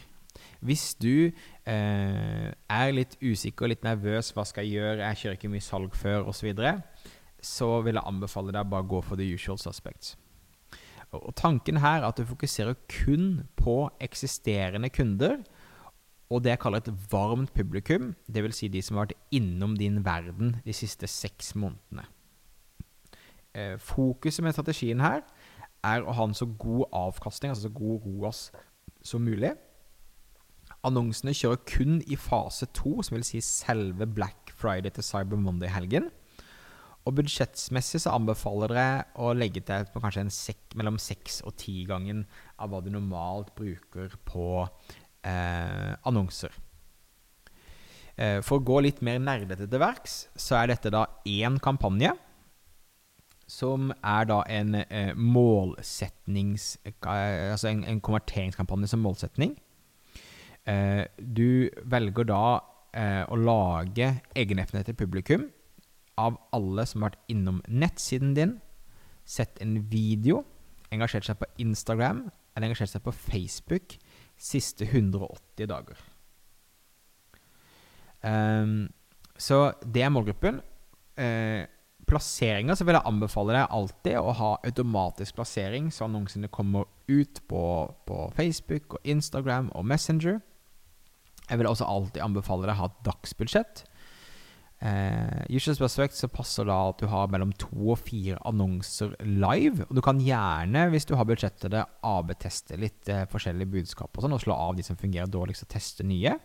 Hvis 0.62 0.94
du 1.00 1.32
eh, 1.66 2.48
er 2.52 2.92
litt 2.94 3.16
usikker, 3.22 3.70
litt 3.72 3.82
nervøs, 3.86 4.30
hva 4.36 4.44
skal 4.46 4.66
jeg 4.66 4.78
gjøre, 4.78 5.08
jeg 5.08 5.20
kjører 5.22 5.38
ikke 5.38 5.52
mye 5.52 5.64
salg 5.64 5.96
før, 5.98 6.28
osv., 6.30 6.52
så 6.52 6.76
vil 7.84 7.98
jeg 7.98 8.06
anbefale 8.06 8.54
deg 8.54 8.70
bare 8.70 8.86
gå 8.88 9.00
for 9.02 9.18
the 9.18 9.26
usual 9.34 9.58
suspects. 9.58 10.16
Og 11.12 11.34
Tanken 11.36 11.82
her 11.82 12.00
er 12.00 12.08
at 12.08 12.16
du 12.16 12.24
fokuserer 12.24 12.78
kun 12.88 13.42
på 13.58 13.90
eksisterende 14.00 14.88
kunder 14.88 15.42
og 16.32 16.40
det 16.44 16.54
jeg 16.54 16.62
kaller 16.62 16.80
et 16.80 16.92
varmt 17.12 17.52
publikum, 17.52 18.14
dvs. 18.32 18.62
Si 18.62 18.68
de 18.72 18.80
som 18.82 18.96
har 18.96 19.08
vært 19.08 19.34
innom 19.36 19.74
din 19.76 20.00
verden 20.04 20.56
de 20.64 20.72
siste 20.72 21.08
seks 21.10 21.52
månedene. 21.58 22.06
Eh, 23.52 23.76
fokuset 23.76 24.44
med 24.44 24.56
strategien 24.56 25.02
her 25.04 25.20
er 25.84 26.06
å 26.06 26.14
ha 26.16 26.24
en 26.24 26.36
så 26.36 26.46
god 26.46 26.86
avkastning, 26.96 27.52
altså 27.52 27.68
så 27.68 27.74
god 27.76 28.06
ROAS 28.06 28.46
som 29.04 29.26
mulig. 29.26 29.52
Annonsene 30.86 31.34
kjører 31.36 31.60
kun 31.68 32.00
i 32.08 32.16
fase 32.16 32.66
to, 32.72 32.94
som 33.04 33.18
vil 33.18 33.26
si 33.26 33.42
selve 33.44 34.08
Black 34.08 34.54
Friday 34.56 34.94
til 34.94 35.04
Cyber 35.04 35.36
Monday-helgen. 35.36 36.08
Og 37.02 37.16
budsjettmessig 37.18 38.04
så 38.04 38.12
anbefaler 38.14 38.70
dere 38.70 39.06
å 39.18 39.32
legge 39.34 39.62
til 39.66 39.86
på 39.90 40.00
kanskje 40.02 40.28
sek, 40.30 40.60
mellom 40.78 41.00
seks 41.02 41.40
og 41.42 41.56
ti 41.58 41.82
gangen 41.88 42.22
av 42.62 42.70
hva 42.70 42.82
du 42.82 42.92
normalt 42.94 43.50
bruker 43.58 44.12
på 44.28 44.44
eh, 45.26 45.94
annonser. 46.06 46.54
Eh, 48.14 48.38
for 48.46 48.60
å 48.60 48.66
gå 48.68 48.82
litt 48.86 49.00
mer 49.02 49.18
nerdete 49.22 49.66
til 49.66 49.82
verks, 49.82 50.26
så 50.38 50.60
er 50.60 50.70
dette 50.70 50.92
da 50.94 51.08
én 51.26 51.58
kampanje. 51.62 52.12
Som 53.50 53.90
er 53.98 54.28
da 54.30 54.38
en 54.46 54.78
eh, 54.84 55.10
målsetnings... 55.18 56.76
Eh, 56.86 56.94
altså 57.50 57.72
en, 57.72 57.82
en, 57.88 57.98
konverteringskampanje 58.04 58.92
som 58.92 59.02
målsetning. 59.02 59.56
Eh, 60.70 61.02
du 61.18 61.66
velger 61.90 62.30
da 62.30 62.44
eh, 62.94 63.24
å 63.26 63.40
lage 63.42 64.12
egenheten 64.38 64.86
til 64.86 64.96
publikum 65.02 65.50
av 66.22 66.38
alle 66.54 66.86
som 66.88 67.02
har 67.02 67.12
vært 67.12 67.32
innom 67.32 67.60
nettsiden 67.68 68.36
din, 68.38 68.56
sett 69.28 69.60
en 69.62 69.76
video, 69.90 70.42
engasjert 70.92 71.26
seg 71.28 71.38
på 71.40 71.48
Instagram 71.62 72.26
eller 72.52 72.68
engasjert 72.68 72.92
seg 72.92 73.04
på 73.04 73.14
Facebook 73.16 73.96
siste 74.40 74.86
180 74.88 75.68
dager. 75.70 76.00
Um, 78.22 78.90
så 79.38 79.72
det 79.82 80.04
er 80.04 80.12
målgruppen. 80.12 80.60
Uh, 81.18 81.64
Plasseringa 82.08 82.74
så 82.76 82.84
vil 82.84 82.96
jeg 82.96 83.08
anbefale 83.08 83.54
deg 83.54 83.74
alltid 83.76 84.18
å 84.18 84.34
ha 84.36 84.50
automatisk 84.66 85.36
plassering, 85.38 85.86
så 85.94 86.08
annonsene 86.08 86.50
kommer 86.52 86.88
ut 87.08 87.40
på, 87.48 87.62
på 88.08 88.16
Facebook 88.36 88.98
og 88.98 89.06
Instagram 89.14 89.70
og 89.78 89.86
Messenger. 89.86 90.40
Jeg 91.48 91.60
vil 91.60 91.68
også 91.70 91.86
alltid 91.88 92.24
anbefale 92.24 92.66
deg 92.66 92.74
å 92.74 92.80
ha 92.82 92.90
et 92.90 93.00
dagsbudsjett. 93.06 93.84
Eh, 94.82 95.44
Usual 95.54 95.76
Suspect 95.76 96.16
så 96.18 96.26
passer 96.32 96.66
da 96.66 96.74
at 96.90 96.98
du 96.98 97.06
har 97.06 97.28
mellom 97.30 97.52
to 97.54 97.92
og 97.92 98.00
fire 98.02 98.40
annonser 98.48 99.12
live. 99.22 99.86
Og 99.86 99.94
du 99.94 100.02
kan 100.02 100.18
gjerne, 100.18 100.88
hvis 100.90 101.06
du 101.06 101.14
har 101.14 101.28
budsjett 101.28 101.60
til 101.62 101.70
det, 101.74 101.84
AB-teste 102.02 102.78
litt 102.80 103.10
eh, 103.12 103.28
forskjellige 103.30 103.70
budskap 103.76 104.10
og 104.10 104.24
sånn, 104.24 104.34
og 104.34 104.42
slå 104.42 104.56
av 104.58 104.74
de 104.78 104.86
som 104.86 104.98
fungerer 104.98 105.30
dårligst, 105.30 105.68
og 105.68 105.74
teste 105.76 106.06
nye. 106.06 106.38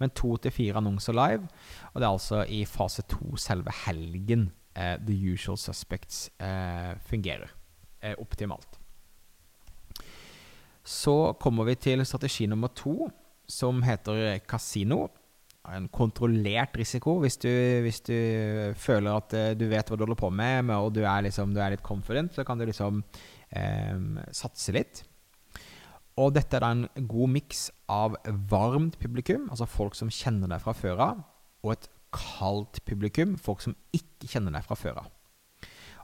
men 0.00 0.10
to 0.10 0.34
til 0.42 0.50
fire 0.50 0.80
annonser 0.80 1.14
live. 1.14 1.46
Og 1.92 2.00
det 2.00 2.06
er 2.06 2.10
altså 2.10 2.44
i 2.50 2.64
fase 2.66 3.04
to, 3.06 3.36
selve 3.38 3.70
helgen, 3.84 4.50
eh, 4.74 4.96
The 4.98 5.14
Usual 5.32 5.58
Suspects 5.60 6.30
eh, 6.40 6.96
fungerer 7.06 7.52
eh, 8.02 8.16
optimalt. 8.18 8.80
Så 10.82 11.36
kommer 11.40 11.64
vi 11.64 11.76
til 11.78 12.04
strategi 12.04 12.48
nummer 12.50 12.72
to, 12.74 13.08
som 13.46 13.82
heter 13.86 14.40
kasino. 14.48 15.06
En 15.70 15.86
kontrollert 15.94 16.74
risiko. 16.74 17.20
Hvis 17.22 17.38
du, 17.38 17.50
hvis 17.84 18.00
du 18.02 18.16
føler 18.74 19.14
at 19.14 19.36
eh, 19.38 19.52
du 19.54 19.68
vet 19.70 19.86
hva 19.86 19.98
du 19.98 20.02
holder 20.02 20.18
på 20.18 20.30
med, 20.34 20.72
og 20.74 20.90
du 20.96 21.04
er, 21.04 21.22
liksom, 21.28 21.54
du 21.54 21.60
er 21.62 21.76
litt 21.76 21.86
confident, 21.86 22.34
så 22.34 22.42
kan 22.46 22.58
du 22.58 22.66
liksom 22.66 23.04
eh, 23.54 24.22
satse 24.34 24.74
litt. 24.74 25.04
Og 26.20 26.34
dette 26.34 26.58
er 26.58 26.64
da 26.64 26.72
en 26.74 27.08
god 27.08 27.30
miks 27.38 27.68
av 27.90 28.18
varmt 28.50 28.98
publikum, 29.00 29.46
altså 29.50 29.70
folk 29.70 29.96
som 29.96 30.10
kjenner 30.12 30.50
deg 30.50 30.60
fra 30.64 30.74
før 30.76 31.00
av, 31.06 31.22
og 31.62 31.76
et 31.76 31.88
kaldt 32.12 32.82
publikum, 32.84 33.38
folk 33.40 33.62
som 33.64 33.76
ikke 33.96 34.28
kjenner 34.28 34.52
deg 34.58 34.66
fra 34.66 34.76
før 34.76 35.04
av. 35.06 35.10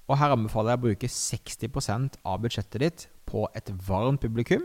Og 0.09 0.17
her 0.17 0.33
anbefaler 0.33 0.73
jeg 0.73 0.81
å 0.81 0.85
bruke 0.87 1.11
60 1.13 2.21
av 2.25 2.41
budsjettet 2.41 2.81
ditt 2.81 3.07
på 3.29 3.45
et 3.59 3.69
varmt 3.85 4.23
publikum. 4.23 4.65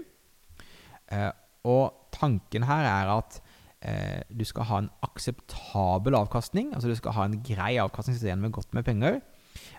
Eh, 1.12 1.32
og 1.68 2.08
tanken 2.16 2.64
her 2.68 2.88
er 2.88 3.12
at 3.18 3.42
eh, 3.84 4.24
du 4.32 4.46
skal 4.48 4.68
ha 4.70 4.82
en 4.82 4.92
akseptabel 5.06 6.18
avkastning. 6.18 6.74
Altså 6.74 6.92
du 6.92 6.98
skal 7.00 7.16
ha 7.18 7.28
en 7.28 7.40
grei 7.46 7.76
avkastning 7.84 8.18
som 8.20 8.42
med 8.42 8.56
godt 8.56 8.74
med 8.74 8.88
penger. 8.88 9.22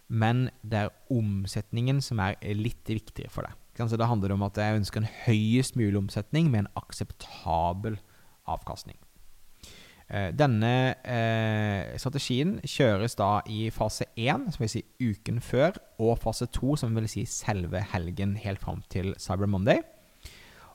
Men 0.08 0.48
det 0.62 0.84
er 0.84 0.94
omsetningen 1.10 2.02
som 2.04 2.20
er 2.22 2.36
litt 2.54 2.86
viktigere 2.86 3.32
for 3.32 3.48
deg. 3.48 3.56
Så 3.74 3.98
det 3.98 4.06
handler 4.06 4.36
om 4.36 4.44
at 4.46 4.58
jeg 4.60 4.78
ønsker 4.78 5.02
en 5.02 5.10
høyest 5.24 5.74
mulig 5.76 5.98
omsetning 5.98 6.50
med 6.52 6.64
en 6.64 6.72
akseptabel 6.78 7.98
avkastning. 8.46 9.00
Eh, 10.04 10.30
denne 10.36 10.70
eh, 11.00 11.96
strategien 11.96 12.58
kjøres 12.68 13.16
da 13.16 13.38
i 13.48 13.70
fase 13.72 14.06
1, 14.20 14.50
som 14.52 14.62
vil 14.62 14.70
si 14.70 14.84
uken 15.00 15.40
før, 15.42 15.78
og 15.98 16.20
fase 16.22 16.46
2, 16.52 16.76
som 16.82 16.94
vil 16.94 17.08
si 17.10 17.24
selve 17.28 17.80
helgen 17.94 18.36
helt 18.42 18.60
fram 18.62 18.84
til 18.92 19.14
Cyber 19.18 19.48
Monday. 19.50 19.80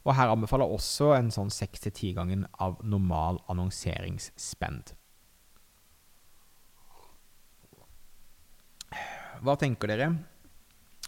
Og 0.06 0.16
her 0.16 0.32
anbefaler 0.32 0.70
også 0.70 1.12
en 1.18 1.30
sånn 1.34 1.52
6-10 1.52 2.16
gangen 2.18 2.46
av 2.62 2.80
normal 2.88 3.42
annonseringsspend. 3.52 4.94
Hva 9.40 9.56
tenker 9.60 9.92
dere? 9.92 10.10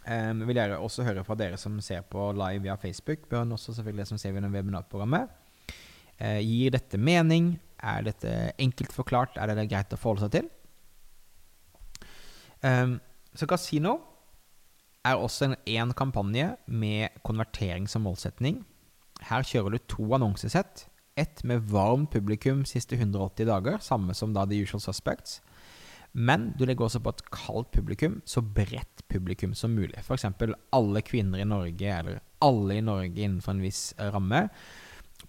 Um, 0.02 0.46
vil 0.48 0.58
jeg 0.58 0.74
også 0.74 1.06
høre 1.06 1.24
fra 1.26 1.36
dere 1.38 1.60
som 1.62 1.76
ser 1.84 2.02
på 2.10 2.32
live 2.34 2.64
via 2.64 2.78
Facebook, 2.80 3.28
men 3.32 3.54
også 3.54 3.76
selvfølgelig 3.76 4.02
det 4.02 4.10
som 4.10 4.22
ser 4.22 4.34
gjennom 4.34 4.56
webinarprogrammet. 4.56 5.30
Uh, 6.22 6.40
gir 6.42 6.74
dette 6.74 6.98
mening? 6.98 7.54
Er 7.82 8.06
dette 8.06 8.32
enkelt 8.62 8.94
forklart? 8.94 9.38
Er 9.38 9.52
det 9.52 9.70
greit 9.70 9.94
å 9.94 10.00
forholde 10.00 10.28
seg 10.28 10.40
til? 10.40 10.50
Um, 12.62 13.00
så 13.38 13.48
Casino 13.50 13.98
er 15.06 15.18
også 15.18 15.48
en 15.50 15.56
en 15.66 15.94
kampanje 15.98 16.52
med 16.68 17.10
konvertering 17.26 17.88
som 17.90 18.06
målsetning. 18.06 18.62
Her 19.30 19.46
kjører 19.46 19.76
du 19.76 19.84
to 19.92 20.08
annonsesett. 20.18 20.88
Ett 21.20 21.44
med 21.44 21.68
varmt 21.70 22.12
publikum 22.14 22.64
siste 22.66 22.96
180 22.96 23.48
dager, 23.50 23.82
samme 23.84 24.16
som 24.18 24.34
da 24.34 24.46
The 24.48 24.62
Usual 24.64 24.82
Suspects. 24.82 25.42
Men 26.12 26.52
du 26.60 26.66
legger 26.66 26.88
også 26.88 27.00
på 27.04 27.14
et 27.14 27.24
kaldt 27.32 27.72
publikum, 27.72 28.20
så 28.28 28.42
bredt 28.44 29.04
publikum 29.12 29.54
som 29.56 29.72
mulig. 29.76 29.96
F.eks. 30.02 30.26
alle 30.72 31.02
kvinner 31.08 31.40
i 31.40 31.48
Norge, 31.48 31.94
eller 32.00 32.20
alle 32.44 32.80
i 32.80 32.84
Norge 32.84 33.22
innenfor 33.22 33.56
en 33.56 33.64
viss 33.64 33.94
ramme. 34.00 34.48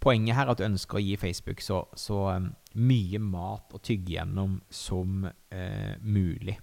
Poenget 0.03 0.35
her 0.35 0.49
er 0.49 0.55
at 0.55 0.59
du 0.59 0.67
ønsker 0.67 0.99
å 0.99 1.05
gi 1.05 1.15
Facebook 1.21 1.63
så, 1.63 1.85
så 1.95 2.19
um, 2.35 2.51
mye 2.75 3.21
mat 3.23 3.75
å 3.75 3.79
tygge 3.79 4.17
gjennom 4.17 4.57
som 4.73 5.29
eh, 5.29 5.95
mulig. 6.03 6.57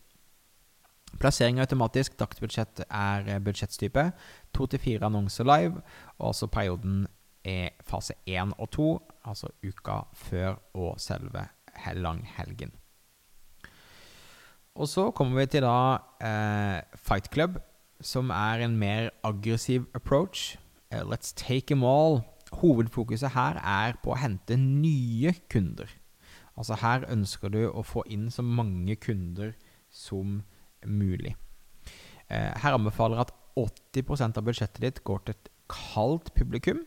Plassering 1.20 1.62
automatisk. 1.64 2.18
Dagsbudsjett 2.20 2.84
er 2.90 3.30
uh, 3.30 3.38
budsjettstype. 3.44 4.10
To 4.58 4.68
til 4.68 4.84
fire 4.84 5.08
annonser 5.08 5.48
live. 5.48 5.80
Og 6.18 6.34
altså 6.34 6.50
perioden 6.52 7.06
er 7.46 7.76
fase 7.86 8.14
én 8.28 8.52
og 8.58 8.72
to, 8.72 8.90
altså 9.26 9.52
uka 9.64 10.02
før 10.14 10.60
og 10.74 11.00
selve 11.00 11.48
langhelgen. 11.96 12.72
Og 14.76 14.88
så 14.88 15.12
kommer 15.12 15.42
vi 15.42 15.46
til 15.46 15.66
da 15.66 16.00
eh, 16.24 16.82
Fight 16.96 17.32
Club, 17.34 17.60
som 18.02 18.30
er 18.30 18.64
en 18.64 18.78
mer 18.80 19.10
aggressiv 19.24 19.88
approach. 19.94 20.58
Uh, 20.92 21.04
let's 21.04 21.34
take 21.36 21.68
them 21.68 21.84
all. 21.84 22.22
Hovedfokuset 22.54 23.36
her 23.36 23.60
er 23.62 23.98
på 24.04 24.14
å 24.14 24.18
hente 24.18 24.58
nye 24.58 25.34
kunder. 25.52 25.90
Altså 26.58 26.80
her 26.82 27.06
ønsker 27.12 27.52
du 27.54 27.62
å 27.70 27.84
få 27.86 28.04
inn 28.10 28.30
så 28.32 28.44
mange 28.44 28.96
kunder 29.00 29.54
som 29.92 30.42
mulig. 30.86 31.36
Eh, 32.30 32.52
her 32.64 32.76
anbefaler 32.76 33.22
at 33.24 33.34
80 33.60 34.38
av 34.38 34.44
budsjettet 34.48 34.82
ditt 34.84 35.04
går 35.08 35.24
til 35.26 35.36
et 35.36 35.52
kaldt 35.70 36.34
publikum. 36.36 36.82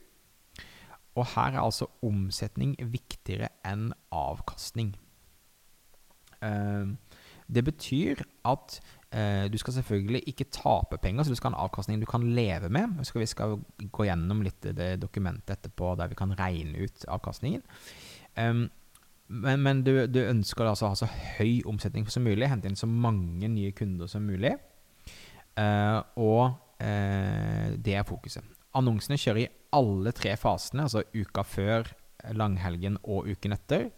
Og 1.14 1.28
her 1.34 1.52
er 1.52 1.60
altså 1.60 1.88
omsetning 2.06 2.74
viktigere 2.92 3.50
enn 3.68 3.90
avkastning. 4.14 4.94
Eh, 6.42 6.92
det 7.52 7.64
betyr 7.66 8.22
at 8.48 8.78
eh, 9.12 9.44
du 9.52 9.58
skal 9.60 9.76
selvfølgelig 9.76 10.22
ikke 10.26 10.48
tape 10.54 10.98
penger, 11.02 11.22
så 11.22 11.34
du 11.34 11.36
skal 11.36 11.52
ha 11.52 11.58
en 11.58 11.64
avkastning 11.66 12.00
du 12.00 12.08
kan 12.08 12.24
leve 12.32 12.70
med. 12.72 12.96
Vi 13.12 13.26
skal, 13.26 13.58
gå 13.92 14.08
gjennom 14.08 14.40
litt 14.42 14.64
det 14.64 14.94
dokumentet 15.02 15.58
etterpå 15.58 15.94
der 16.00 16.08
vi 16.08 16.18
kan 16.18 16.32
regne 16.38 16.86
ut 16.86 17.04
avkastningen. 17.08 17.62
Men, 19.32 19.60
men 19.62 19.82
du, 19.84 20.06
du, 20.08 20.18
ønsker 20.24 20.64
altså 20.64 20.86
å 20.86 20.92
ha 20.92 20.96
så 20.96 21.08
høy 21.38 21.60
omsetning 21.68 22.08
som 22.08 22.24
mulig, 22.24 22.48
hente 22.48 22.68
inn 22.68 22.76
så 22.76 22.88
mange 22.88 23.48
nye 23.52 23.72
kunder 23.76 24.08
som 24.08 24.24
mulig. 24.24 24.54
Uh, 25.52 26.00
og 26.16 26.56
det 26.82 27.92
er 27.94 28.02
fokuset. 28.02 28.42
Annonsene 28.74 29.14
kjører 29.20 29.44
i 29.44 29.50
alle 29.72 30.12
tre 30.16 30.34
fasene, 30.40 30.86
altså 30.86 31.04
uka 31.14 31.44
før, 31.46 31.88
langhelgen 32.36 32.98
og 33.02 33.28
uken 33.32 33.56
etter. 33.56 33.88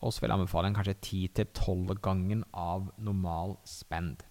Og 0.00 0.14
så 0.14 0.22
vil 0.22 0.32
jeg 0.32 0.38
anbefale 0.38 0.70
en 0.70 0.76
kanskje 0.78 0.96
10-12 0.96 2.00
gangen 2.02 2.44
av 2.56 2.88
normal 2.98 3.58
spend. 3.68 4.24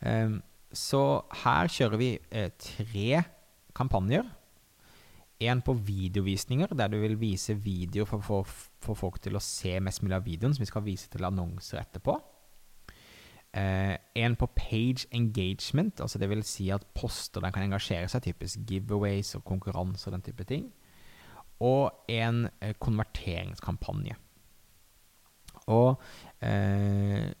Um, 0.00 0.40
så 0.76 1.00
her 1.42 1.70
kjører 1.72 1.98
vi 2.00 2.10
eh, 2.30 2.52
tre 2.60 3.22
kampanjer. 3.76 4.26
En 5.46 5.60
på 5.64 5.74
videovisninger, 5.84 6.72
der 6.72 6.88
du 6.92 6.96
vil 7.02 7.18
vise 7.20 7.56
videoer 7.60 8.08
for 8.08 8.40
å 8.40 8.46
få 8.46 8.96
folk 8.96 9.18
til 9.24 9.36
å 9.36 9.42
se 9.42 9.74
mest 9.84 10.04
mulig 10.04 10.16
av 10.16 10.24
videoen, 10.24 10.54
som 10.56 10.64
vi 10.64 10.70
skal 10.70 10.84
vise 10.86 11.10
til 11.12 11.26
annonser 11.28 11.82
etterpå. 11.82 12.16
Uh, 13.56 13.96
en 14.20 14.34
på 14.36 14.46
page 14.52 15.06
engagement, 15.16 16.00
altså 16.00 16.18
det 16.20 16.28
vil 16.28 16.42
si 16.44 16.68
at 16.74 16.82
poster 16.94 17.40
den 17.40 17.54
kan 17.54 17.64
engasjere 17.64 18.08
seg, 18.12 18.26
typisk 18.26 18.66
giveaways 18.68 19.30
og 19.38 19.46
konkurranser 19.48 20.10
og 20.10 20.18
den 20.18 20.26
type 20.26 20.44
ting 20.44 20.66
og 21.64 22.08
en 22.12 22.46
eh, 22.60 22.74
konverteringskampanje. 22.80 24.16
Og 25.72 25.96
eh, 26.44 27.32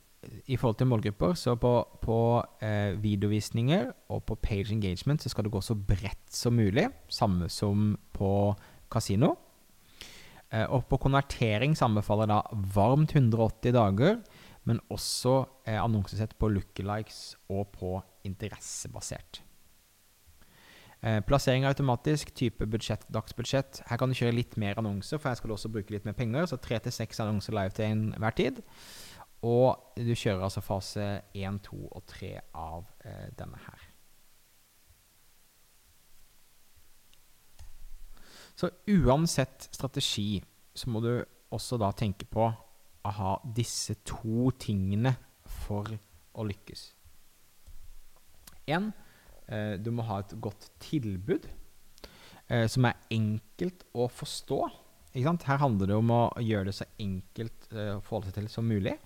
i 0.50 0.56
forhold 0.58 0.78
til 0.80 0.88
målgrupper, 0.90 1.34
så 1.38 1.54
på, 1.60 1.72
på 2.02 2.18
eh, 2.64 2.96
videovisninger 3.02 3.90
og 4.10 4.24
på 4.26 4.38
page 4.42 4.72
engagement 4.74 5.22
så 5.22 5.30
skal 5.30 5.46
det 5.46 5.52
gå 5.54 5.60
så 5.62 5.76
bredt 5.76 6.32
som 6.32 6.56
mulig, 6.56 6.88
samme 7.08 7.48
som 7.52 7.92
på 8.12 8.30
kasino. 8.90 9.36
Eh, 10.50 10.64
og 10.64 10.88
på 10.90 10.98
konvertering 11.02 11.76
sammenfaller 11.78 12.30
da 12.30 12.40
varmt 12.74 13.14
180 13.14 13.76
dager, 13.76 14.18
men 14.66 14.82
også 14.90 15.44
eh, 15.66 15.78
annonsesett 15.78 16.34
på 16.38 16.50
lookalikes 16.50 17.36
og 17.54 17.68
på 17.76 17.96
interessebasert. 18.26 19.42
Eh, 21.06 21.20
plassering 21.22 21.66
automatisk, 21.68 22.32
type 22.34 22.66
budsjett, 22.66 23.04
dagsbudsjett. 23.12 23.82
Her 23.86 24.00
kan 24.00 24.10
du 24.10 24.16
kjøre 24.18 24.34
litt 24.34 24.56
mer 24.58 24.78
annonser, 24.80 25.20
for 25.20 25.30
her 25.30 25.38
skal 25.38 25.54
også 25.54 25.70
bruke 25.70 25.94
litt 25.94 26.08
mer 26.08 26.16
penger. 26.18 26.48
Så 26.50 26.58
tre 26.58 26.80
til 26.82 26.94
seks 26.94 27.20
annonser 27.22 27.54
live 27.54 27.74
til 27.76 27.92
enhver 27.92 28.34
tid. 28.36 28.62
Og 29.46 29.76
du 30.00 30.14
kjører 30.16 30.48
altså 30.48 30.64
fase 30.64 31.04
1, 31.36 31.60
2 31.68 31.78
og 31.86 32.02
3 32.10 32.32
av 32.56 32.88
eh, 33.04 33.28
denne 33.38 33.60
her. 33.68 33.86
Så 38.56 38.72
uansett 38.88 39.68
strategi 39.68 40.40
så 40.74 40.90
må 40.90 41.02
du 41.04 41.12
også 41.52 41.76
da 41.78 41.92
tenke 41.92 42.24
på 42.24 42.48
ha 43.14 43.32
disse 43.56 43.98
to 44.06 44.50
tingene 44.58 45.14
for 45.46 45.88
å 46.36 46.46
lykkes. 46.46 46.88
En, 48.66 48.90
Eh, 49.46 49.76
du 49.78 49.92
må 49.94 50.04
ha 50.08 50.20
et 50.22 50.34
godt 50.42 50.68
tilbud 50.82 51.46
eh, 52.50 52.66
som 52.70 52.88
er 52.88 52.98
enkelt 53.14 53.84
å 53.94 54.08
forstå. 54.10 54.60
Her 55.16 55.60
handler 55.62 55.90
det 55.90 55.96
om 55.96 56.10
å 56.12 56.22
gjøre 56.42 56.68
det 56.68 56.76
så 56.80 56.88
enkelt 57.00 57.68
eh, 57.72 57.94
å 57.94 58.02
forholde 58.04 58.32
seg 58.32 58.40
til 58.40 58.50
som 58.52 58.66
mulig. 58.68 58.96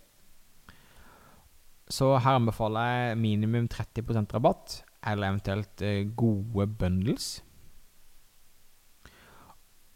Så 1.90 2.12
her 2.22 2.38
anbefaler 2.38 2.88
jeg 2.94 3.20
minimum 3.20 3.68
30% 3.70 4.32
rabatt, 4.36 4.80
eller 5.10 5.32
eventuelt 5.32 5.82
gode 6.16 6.66
bundles. 6.78 7.28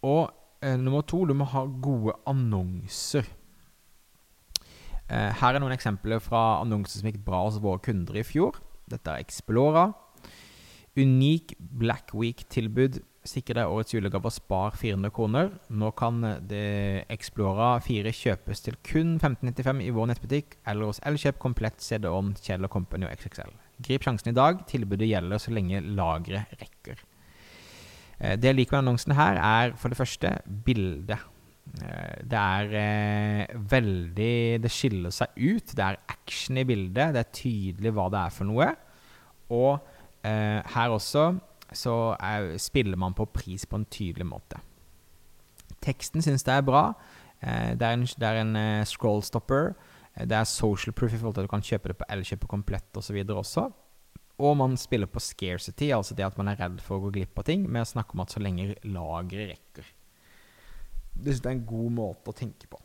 Og 0.04 0.26
eh, 0.60 0.76
nummer 0.76 1.06
to, 1.08 1.22
du 1.24 1.36
må 1.38 1.48
ha 1.54 1.64
gode 1.64 2.18
annonser. 2.28 3.30
Eh, 5.12 5.32
her 5.40 5.54
er 5.54 5.60
noen 5.60 5.74
eksempler 5.74 6.22
fra 6.24 6.60
annonser 6.62 7.00
som 7.00 7.10
gikk 7.10 7.20
bra 7.26 7.42
hos 7.44 7.60
våre 7.62 7.82
kunder 7.84 8.16
i 8.16 8.24
fjor. 8.24 8.60
Dette 8.90 9.12
er 9.12 9.24
Explora. 9.24 9.90
Unik 10.96 11.56
Black 11.58 12.14
Week-tilbud. 12.14 13.00
Sikre 13.24 13.56
deg 13.56 13.72
årets 13.72 13.94
julegave 13.94 14.28
og 14.28 14.34
spar 14.34 14.76
400 14.76 15.12
kroner. 15.16 15.50
Nå 15.72 15.90
kan 15.96 16.20
det 16.48 17.04
Explora 17.12 17.78
4 17.84 18.12
kjøpes 18.12 18.64
til 18.66 18.76
kun 18.84 19.16
1595 19.16 19.80
i 19.84 19.92
vår 19.96 20.10
nettbutikk 20.12 20.58
eller 20.68 20.92
hos 20.92 21.00
Elkjøp 21.08 21.40
komplett 21.42 21.80
CD-on, 21.84 22.34
Kjell 22.36 22.68
Company 22.68 23.08
og 23.08 23.16
XXL. 23.16 23.52
Grip 23.84 24.04
sjansen 24.06 24.32
i 24.32 24.36
dag. 24.36 24.60
Tilbudet 24.68 25.08
gjelder 25.08 25.40
så 25.40 25.56
lenge 25.56 25.82
lageret 25.96 26.52
rekker. 26.60 27.00
Eh, 28.20 28.36
det 28.38 28.52
jeg 28.52 28.60
liker 28.60 28.76
med 28.76 28.84
annonsen 28.84 29.16
her, 29.18 29.40
er 29.40 29.74
for 29.80 29.92
det 29.92 29.98
første 29.98 30.36
bildet. 30.66 31.18
Eh, 31.82 32.20
det 32.30 32.38
er 32.38 32.74
eh, 32.78 33.54
veldig 33.70 34.62
Det 34.62 34.70
skiller 34.70 35.14
seg 35.14 35.34
ut. 35.40 35.74
Det 35.74 35.84
er 35.84 36.00
action 36.08 36.60
i 36.60 36.66
bildet. 36.68 37.14
Det 37.16 37.22
er 37.24 37.34
tydelig 37.40 37.94
hva 37.96 38.08
det 38.12 38.20
er 38.20 38.34
for 38.34 38.50
noe. 38.50 38.70
Og 39.54 39.72
eh, 40.24 40.60
her 40.76 40.94
også 40.94 41.32
så 41.74 42.14
er, 42.20 42.54
spiller 42.62 42.98
man 43.00 43.16
på 43.16 43.26
pris 43.34 43.66
på 43.66 43.80
en 43.80 43.88
tydelig 43.90 44.26
måte. 44.28 44.60
Teksten 45.84 46.22
syns 46.22 46.46
jeg 46.46 46.60
er 46.60 46.66
bra. 46.66 46.84
Eh, 47.40 47.72
det 47.78 47.86
er 47.86 47.96
en, 47.98 48.06
det 48.06 48.28
er 48.28 48.40
en 48.40 48.56
uh, 48.56 48.84
scrollstopper. 48.88 49.72
Det 50.14 50.36
er 50.36 50.46
social 50.46 50.94
proof 50.94 51.12
i 51.12 51.18
forhold 51.18 51.34
til 51.34 51.42
at 51.42 51.48
du 51.48 51.54
kan 51.56 51.64
kjøpe 51.66 51.90
det 51.90 51.98
på 51.98 52.06
Elkjøp 52.14 52.46
komplett 52.48 53.00
osv. 53.00 53.18
også. 53.34 53.66
Og 54.38 54.56
man 54.58 54.76
spiller 54.78 55.10
på 55.10 55.22
scarcity, 55.22 55.90
altså 55.94 56.14
det 56.14 56.26
at 56.26 56.38
man 56.38 56.48
er 56.50 56.58
redd 56.58 56.80
for 56.82 56.98
å 56.98 57.06
gå 57.06 57.12
glipp 57.18 57.38
av 57.38 57.46
ting, 57.46 57.66
med 57.70 57.82
å 57.82 57.90
snakke 57.90 58.14
om 58.14 58.22
at 58.24 58.34
så 58.34 58.42
lenge 58.42 58.76
lageret 58.82 59.54
rekker. 59.54 59.90
Det 61.14 61.32
synes 61.32 61.44
jeg 61.44 61.50
er 61.50 61.58
en 61.58 61.66
god 61.68 61.90
måte 61.94 62.32
å 62.32 62.36
tenke 62.36 62.68
på. 62.70 62.80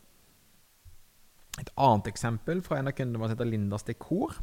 Et 1.60 1.72
annet 1.76 2.08
eksempel 2.12 2.62
fra 2.64 2.80
en 2.80 2.88
av 2.90 2.96
kundene 2.96 3.20
våre 3.20 3.34
heter 3.34 3.50
Lindas 3.50 3.88
Dekor. 3.88 4.38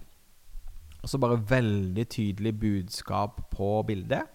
Også 1.07 1.21
bare 1.23 1.39
veldig 1.49 2.07
tydelig 2.11 2.53
budskap 2.61 3.41
på 3.53 3.71
bildet. 3.89 4.27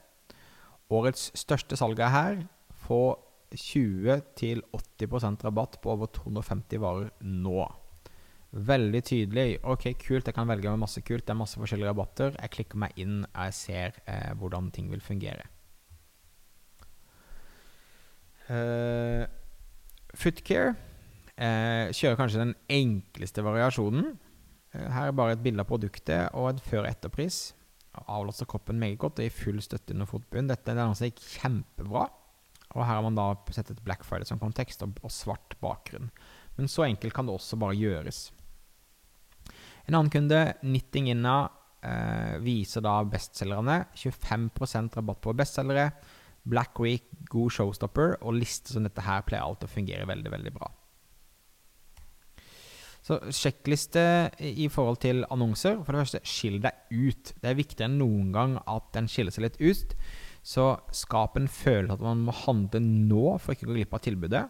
Årets 0.92 1.30
største 1.40 1.78
salg 1.80 2.00
er 2.02 2.12
her. 2.16 2.42
Få 2.88 3.20
20-80% 3.52 5.44
rabatt 5.46 5.78
på 5.84 5.92
over 5.94 6.08
250 6.16 6.82
varer 6.82 7.10
nå. 7.28 7.68
Veldig 8.52 9.02
tydelig. 9.08 9.60
Ok, 9.64 9.94
kult, 10.00 10.28
jeg 10.28 10.36
kan 10.36 10.48
velge 10.50 10.72
med 10.72 10.82
masse 10.84 11.02
kult. 11.08 11.26
Det 11.28 11.34
er 11.36 11.40
masse 11.40 11.60
forskjellige 11.60 11.92
rabatter. 11.92 12.36
Jeg 12.40 12.54
klikker 12.56 12.78
meg 12.84 12.92
inn, 13.00 13.22
jeg 13.30 13.56
ser 13.56 13.90
eh, 14.06 14.32
hvordan 14.40 14.72
ting 14.76 14.90
vil 14.92 15.04
fungere. 15.04 15.46
Uh, 18.52 19.24
Footcare 20.18 20.76
eh, 21.38 21.92
kjører 21.96 22.20
kanskje 22.20 22.44
den 22.44 22.54
enkleste 22.72 23.44
variasjonen. 23.46 24.14
Eh, 24.74 24.88
her 24.92 25.10
er 25.10 25.18
bare 25.18 25.36
et 25.38 25.44
bilde 25.44 25.64
av 25.64 25.70
produktet 25.70 26.32
og 26.38 26.52
en 26.52 26.64
før-etterpris. 26.66 27.42
Avlaster 28.08 28.48
kroppen 28.48 28.80
meget 28.80 29.00
godt 29.02 29.20
og 29.20 29.28
gir 29.28 29.36
full 29.36 29.62
støtte 29.64 29.96
under 29.96 30.10
fotbunnen. 30.10 30.52
Dette 30.52 30.74
er 30.74 30.84
altså 30.84 31.12
kjempebra. 31.12 32.08
Og 32.72 32.86
her 32.86 32.94
har 32.96 33.04
man 33.04 33.18
da 33.18 33.34
sett 33.52 33.74
et 33.74 33.82
Black 33.84 34.06
Friday 34.08 34.28
som 34.28 34.40
kontekst 34.40 34.84
og, 34.86 34.96
og 35.04 35.12
svart 35.12 35.58
bakgrunn. 35.64 36.12
Men 36.56 36.72
så 36.72 36.86
enkelt 36.88 37.16
kan 37.16 37.28
det 37.28 37.36
også 37.36 37.60
bare 37.60 37.76
gjøres. 37.76 38.30
En 39.88 39.98
annen 39.98 40.12
kunde, 40.14 40.40
Knitting 40.62 41.10
Inna, 41.12 41.50
eh, 41.84 42.38
viser 42.44 42.84
da 42.86 43.02
bestselgerne. 43.04 43.86
25% 43.98 44.96
rabatt 45.00 45.22
på 45.24 45.36
bestselgere. 45.36 45.90
Black 46.50 46.80
Week, 46.82 47.06
god 47.30 47.54
showstopper, 47.54 48.16
og 48.22 48.38
lister 48.40 48.76
som 48.76 48.86
dette 48.88 49.04
her 49.06 49.26
pleier 49.28 49.46
alt 49.46 49.66
å 49.66 49.70
fungere 49.70 50.08
veldig, 50.10 50.32
veldig 50.34 50.54
bra. 50.56 50.72
Så 53.02 53.18
sjekkliste 53.34 54.04
i 54.46 54.68
forhold 54.70 55.00
til 55.02 55.24
annonser. 55.34 55.80
For 55.82 55.94
det 55.94 56.04
første, 56.04 56.22
skill 56.28 56.60
deg 56.62 56.78
ut. 56.94 57.34
Det 57.42 57.50
er 57.50 57.58
viktigere 57.58 57.90
enn 57.90 57.98
noen 58.02 58.30
gang 58.36 58.58
at 58.70 58.92
den 58.94 59.10
skiller 59.10 59.34
seg 59.34 59.48
litt 59.48 59.58
ut. 59.62 59.96
Så 60.46 60.68
skap 60.96 61.38
en 61.38 61.50
følelse 61.50 61.98
at 61.98 62.06
man 62.06 62.22
må 62.28 62.36
handle 62.44 62.82
nå 62.82 63.38
for 63.42 63.54
ikke 63.54 63.68
å 63.68 63.72
gå 63.72 63.80
glipp 63.80 63.98
av 63.98 64.04
tilbudet. 64.06 64.46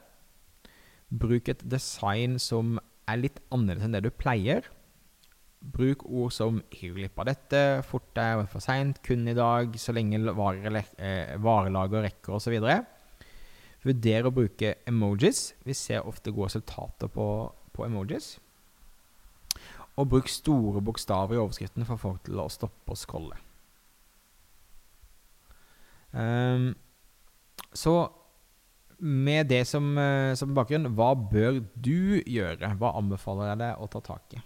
Bruk 1.11 1.51
et 1.51 1.63
design 1.67 2.37
som 2.39 2.77
er 3.11 3.23
litt 3.23 3.39
annerledes 3.51 3.87
enn 3.87 3.95
det 3.95 4.03
du 4.05 4.11
pleier. 4.15 4.67
Bruk 5.61 6.03
ord 6.09 6.31
som 6.33 6.61
'ikke 6.71 7.09
på 7.13 7.23
dette', 7.23 7.83
'fort 7.83 8.13
deg', 8.15 8.47
'for 8.49 8.59
seint', 8.59 9.01
'kun 9.03 9.27
i 9.27 9.33
dag', 9.33 9.77
'så 9.77 9.93
lenge 9.93 10.17
varer, 10.35 10.83
eh, 10.97 11.37
varelager 11.37 12.01
rekker', 12.01 12.33
osv. 12.33 12.85
Vurder 13.83 14.23
å 14.23 14.33
bruke 14.33 14.75
emojis. 14.87 15.53
Vi 15.63 15.73
ser 15.73 16.05
ofte 16.05 16.31
gode 16.31 16.45
resultater 16.45 17.07
på, 17.07 17.53
på 17.73 17.85
emojis. 17.85 18.39
Og 19.97 20.09
bruk 20.09 20.27
store 20.27 20.81
bokstaver 20.81 21.35
i 21.35 21.37
overskriften 21.37 21.85
for 21.85 21.97
folk 21.97 22.23
til 22.23 22.35
å 22.35 22.49
stoppe 22.49 22.89
og 22.89 22.97
scrolle. 22.97 23.37
Um, 26.13 26.75
så 27.73 28.11
med 29.01 29.47
det 29.49 29.65
som, 29.67 29.97
eh, 29.97 30.35
som 30.35 30.53
bakgrunn, 30.53 30.93
hva 30.93 31.15
bør 31.15 31.63
du 31.81 32.21
gjøre? 32.21 32.75
Hva 32.77 32.93
anbefaler 32.99 33.51
jeg 33.51 33.61
deg 33.63 33.81
å 33.81 33.89
ta 33.89 34.01
tak 34.05 34.35
i? 34.37 34.41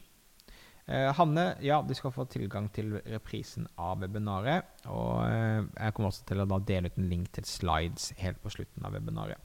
Eh, 0.86 1.10
Hanne, 1.18 1.56
ja, 1.66 1.80
du 1.82 1.96
skal 1.98 2.14
få 2.14 2.28
tilgang 2.30 2.68
til 2.74 3.00
reprisen 3.10 3.66
av 3.82 4.04
webinaret. 4.04 4.68
Og 4.94 5.24
eh, 5.26 5.64
jeg 5.66 5.96
kommer 5.96 6.12
også 6.12 6.28
til 6.30 6.44
å 6.44 6.60
dele 6.62 6.92
ut 6.92 7.00
en 7.02 7.10
link 7.10 7.32
til 7.34 7.48
slides 7.50 8.12
helt 8.22 8.42
på 8.44 8.54
slutten 8.54 8.86
av 8.86 8.94
webinaret. 8.94 9.42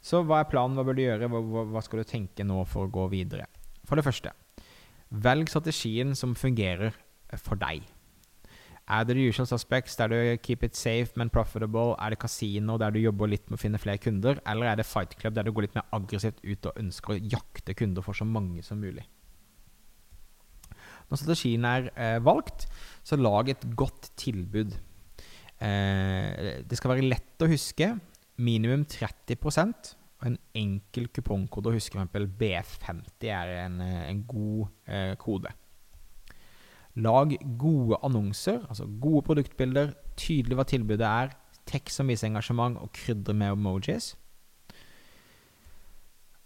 Så 0.00 0.22
hva 0.24 0.40
er 0.40 0.48
planen? 0.48 0.78
Hva 0.78 0.86
bør 0.86 0.96
du 0.96 1.02
gjøre? 1.02 1.28
Hva, 1.28 1.66
hva 1.74 1.82
skal 1.84 2.00
du 2.00 2.08
tenke 2.08 2.46
nå 2.46 2.62
for 2.70 2.86
å 2.86 2.92
gå 2.92 3.08
videre? 3.12 3.48
For 3.86 3.98
det 3.98 4.06
første, 4.06 4.32
velg 5.10 5.50
strategien 5.50 6.16
som 6.18 6.34
fungerer 6.38 6.96
for 7.42 7.58
deg. 7.60 7.84
Er 8.86 9.02
det 9.02 9.16
the 9.18 9.24
usual 9.26 9.48
suspects 9.50 9.96
der 9.98 10.12
du 10.12 10.16
keep 10.46 10.62
it 10.62 10.76
safe, 10.78 11.10
men 11.18 11.28
profitable? 11.28 11.96
Er 11.98 12.14
det 12.14 12.20
kasino 12.22 12.78
der 12.78 12.94
du 12.94 13.00
jobber 13.02 13.26
litt 13.26 13.50
med 13.50 13.58
å 13.58 13.60
finne 13.64 13.82
flere 13.82 13.98
kunder? 13.98 14.38
Eller 14.46 14.70
er 14.70 14.78
det 14.78 14.86
fight 14.86 15.18
club 15.18 15.34
der 15.34 15.42
du 15.42 15.50
går 15.52 15.66
litt 15.66 15.74
mer 15.74 15.88
aggressivt 15.92 16.38
ut 16.46 16.70
og 16.70 16.78
ønsker 16.78 17.16
å 17.16 17.20
jakte 17.34 17.74
kunder 17.74 18.06
for 18.06 18.14
så 18.14 18.24
mange 18.24 18.62
som 18.62 18.78
mulig? 18.78 19.02
Når 21.10 21.20
strategien 21.20 21.66
er 21.68 21.90
eh, 21.94 22.18
valgt, 22.24 22.66
så 23.06 23.18
lag 23.18 23.48
et 23.50 23.62
godt 23.78 24.10
tilbud. 24.18 24.74
Eh, 25.62 26.62
det 26.66 26.78
skal 26.78 26.94
være 26.94 27.06
lett 27.06 27.44
å 27.44 27.50
huske. 27.50 27.92
Minimum 28.36 28.84
30 28.90 29.38
og 30.16 30.26
en 30.30 30.38
enkel 30.56 31.08
kupongkode 31.12 31.70
å 31.70 31.76
huske. 31.76 32.00
f.eks. 32.00 32.28
B50 32.40 33.30
er 33.30 33.54
en, 33.66 33.80
eh, 33.80 34.02
en 34.10 34.24
god 34.28 34.66
eh, 34.88 35.14
kode. 35.20 35.52
Lag 36.96 37.34
gode 37.60 37.98
annonser, 38.02 38.62
altså 38.68 38.86
gode 38.86 39.22
produktbilder. 39.28 39.92
Tydelig 40.16 40.56
hva 40.56 40.64
tilbudet 40.64 41.06
er. 41.06 41.34
Tekst 41.68 42.00
som 42.00 42.08
viser 42.08 42.30
engasjement, 42.30 42.78
og 42.80 42.92
krydre 42.96 43.34
med 43.36 43.52
emojis. 43.52 44.14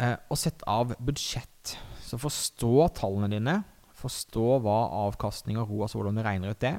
Eh, 0.01 0.17
og 0.29 0.39
sett 0.41 0.65
av 0.67 0.97
budsjett. 0.99 1.77
Så 2.03 2.19
forstå 2.19 2.89
tallene 2.99 3.31
dine 3.31 3.61
Forstå 4.01 4.61
hva 4.65 4.79
avkastning 5.07 5.61
og 5.61 5.71
ro, 5.71 5.83
altså 5.85 6.01
hvordan 6.01 6.19
du 6.19 6.25
regner 6.25 6.55
ut 6.55 6.63
det. 6.63 6.77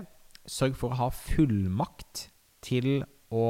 Sørg 0.50 0.78
for 0.80 0.94
å 0.94 1.02
ha 1.04 1.10
fullmakt 1.14 2.28
til 2.66 3.04
å 3.32 3.46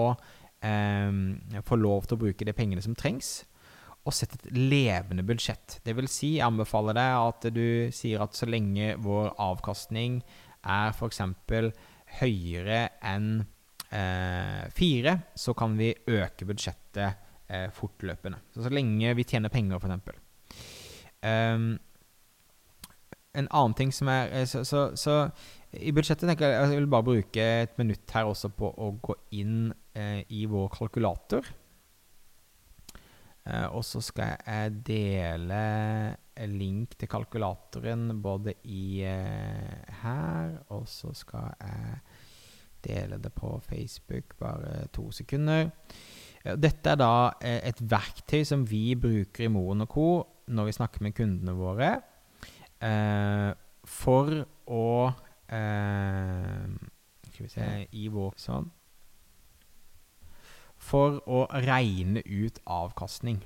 eh, 0.64 1.62
få 1.68 1.80
lov 1.80 2.08
til 2.08 2.18
å 2.18 2.22
bruke 2.26 2.48
de 2.48 2.56
pengene 2.58 2.84
som 2.84 2.98
trengs. 2.98 3.42
Og 4.02 4.16
sett 4.18 4.34
et 4.34 4.48
levende 4.56 5.24
budsjett. 5.26 5.80
Det 5.86 5.94
vil 5.98 6.10
si, 6.10 6.36
jeg 6.40 6.48
anbefaler 6.48 6.98
deg 6.98 7.18
at 7.22 7.50
du 7.54 7.66
sier 7.94 8.24
at 8.24 8.38
så 8.38 8.50
lenge 8.50 8.96
vår 9.02 9.36
avkastning 9.42 10.20
er 10.62 10.94
f.eks. 10.94 11.22
høyere 12.22 12.80
enn 13.08 13.30
eh, 13.94 14.64
fire, 14.74 15.18
så 15.38 15.54
kan 15.58 15.78
vi 15.78 15.94
øke 15.94 16.50
budsjettet 16.50 17.30
eh, 17.52 17.70
fortløpende. 17.78 18.42
Så 18.54 18.66
så 18.66 18.74
lenge 18.74 19.14
vi 19.18 19.28
tjener 19.28 19.54
penger, 19.54 19.78
f.eks. 19.78 20.20
Um, 21.22 21.76
en 23.38 23.48
annen 23.48 23.76
ting 23.78 23.94
som 23.96 24.10
er 24.12 24.32
eh, 24.36 24.48
så, 24.50 24.64
så, 24.68 24.90
så, 25.00 25.18
i 25.72 25.94
budsjettet 25.96 26.28
tenker 26.28 26.52
jeg 26.52 26.74
jeg 26.74 26.82
vil 26.82 26.92
bare 26.92 27.08
bruke 27.08 27.48
et 27.64 27.78
minutt 27.80 28.16
her 28.16 28.28
også 28.28 28.52
på 28.56 28.72
å 28.76 28.92
gå 29.04 29.16
inn 29.40 29.72
eh, 29.96 30.24
i 30.36 30.46
vår 30.52 30.72
kalkulator. 30.76 31.48
Eh, 33.48 33.68
og 33.72 33.86
så 33.88 34.02
skal 34.04 34.36
jeg 34.36 34.82
dele 34.92 35.62
link 36.52 36.98
til 37.00 37.10
kalkulatoren 37.10 38.10
både 38.22 38.58
i 38.70 39.02
eh, 39.08 39.96
her, 40.02 40.58
og 40.74 40.88
så 40.90 41.14
skal 41.18 41.56
jeg 41.62 42.02
dele 42.82 43.22
det 43.22 43.32
på 43.38 43.56
Facebook 43.64 44.36
bare 44.42 44.88
to 44.94 45.08
sekunder. 45.14 45.70
Dette 46.58 46.94
er 46.94 46.98
da 46.98 47.14
eh, 47.40 47.62
et 47.70 47.80
verktøy 47.80 48.42
som 48.48 48.66
vi 48.68 48.96
bruker 48.98 49.46
i 49.46 49.52
Moen 49.54 49.86
Co. 49.88 50.26
når 50.52 50.68
vi 50.68 50.78
snakker 50.80 51.06
med 51.06 51.16
kundene 51.16 51.54
våre 51.56 51.92
for 52.82 54.32
å 54.72 54.86
eh, 55.52 56.68
Skal 57.28 57.46
vi 57.46 57.50
se 57.52 57.68
I 57.94 58.08
vår 58.14 58.38
Sånn. 58.42 58.70
for 60.82 61.20
å 61.30 61.44
regne 61.62 62.24
ut 62.26 62.58
avkastning. 62.66 63.38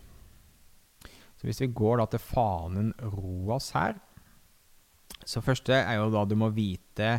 Så 1.36 1.50
hvis 1.50 1.60
vi 1.62 1.68
går 1.76 2.00
da 2.00 2.06
til 2.14 2.22
fanen 2.24 2.94
ROAS 3.02 3.74
her 3.76 3.98
Så 5.28 5.42
første 5.44 5.76
er 5.76 5.98
jo 6.00 6.08
da 6.14 6.24
du 6.26 6.36
må 6.40 6.48
vite 6.56 7.10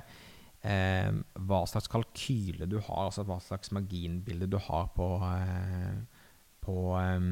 eh, 0.63 1.11
hva 1.47 1.61
slags 1.69 1.91
kalkyle 1.91 2.67
du 2.71 2.79
har, 2.81 3.09
altså 3.09 3.27
hva 3.27 3.39
slags 3.43 3.73
marginbilde 3.75 4.49
du 4.51 4.57
har 4.63 4.89
på, 4.97 5.09
eh, 5.27 5.99
på, 6.63 6.77
eh, 7.01 7.27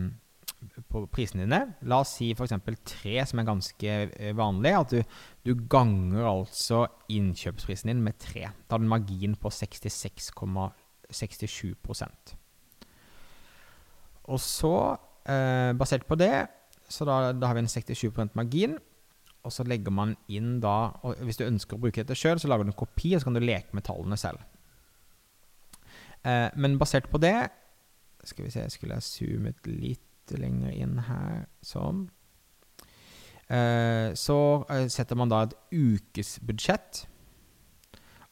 på 0.90 1.06
prisene 1.12 1.42
dine. 1.44 1.60
La 1.88 1.96
oss 2.02 2.12
si 2.18 2.26
f.eks. 2.34 2.54
tre, 2.88 3.16
som 3.28 3.40
er 3.40 3.48
ganske 3.48 3.90
eh, 4.08 4.36
vanlig. 4.36 4.72
At 4.78 4.90
du, 4.94 5.00
du, 5.46 5.52
ganger 5.70 6.22
altså 6.30 6.78
innkjøpsprisen 7.12 7.88
din 7.92 8.04
med 8.04 8.14
tre. 8.22 8.42
Da 8.64 8.70
har 8.74 8.80
du 8.82 8.86
en 8.86 8.96
margin 8.96 9.34
på 9.40 9.48
66,67% 9.52 12.34
Og 14.24 14.40
så, 14.40 14.76
eh, 15.28 15.72
basert 15.78 16.06
på 16.08 16.14
det 16.20 16.36
så 16.88 17.04
da, 17.08 17.14
da 17.32 17.46
har 17.48 17.54
vi 17.56 17.64
en 17.64 17.70
67% 17.70 18.36
margin. 18.38 18.72
Og 19.44 19.52
så 19.52 19.64
legger 19.68 19.92
man 19.92 20.14
inn 20.32 20.56
da 20.62 20.94
og 21.04 21.10
Hvis 21.26 21.38
du 21.40 21.44
ønsker 21.44 21.76
å 21.76 21.82
bruke 21.82 22.00
dette 22.00 22.16
sjøl, 22.16 22.38
så 22.40 22.48
lager 22.48 22.64
du 22.64 22.70
en 22.72 22.82
kopi, 22.84 23.14
og 23.14 23.20
så 23.20 23.26
kan 23.28 23.36
du 23.36 23.44
leke 23.44 23.72
med 23.76 23.84
tallene 23.84 24.16
selv. 24.20 24.40
Eh, 26.24 26.48
men 26.56 26.78
basert 26.80 27.10
på 27.12 27.20
det 27.20 27.36
Skal 28.24 28.46
vi 28.46 28.52
se, 28.54 28.62
skulle 28.72 28.96
jeg 28.96 29.04
zoomet 29.04 29.66
litt 29.68 30.00
lenger 30.32 30.72
inn 30.72 30.98
her. 31.08 31.44
Sånn. 31.64 32.06
Eh, 33.52 34.14
så 34.16 34.38
eh, 34.72 34.86
setter 34.92 35.18
man 35.20 35.32
da 35.32 35.44
et 35.44 35.56
ukesbudsjett. 35.72 37.04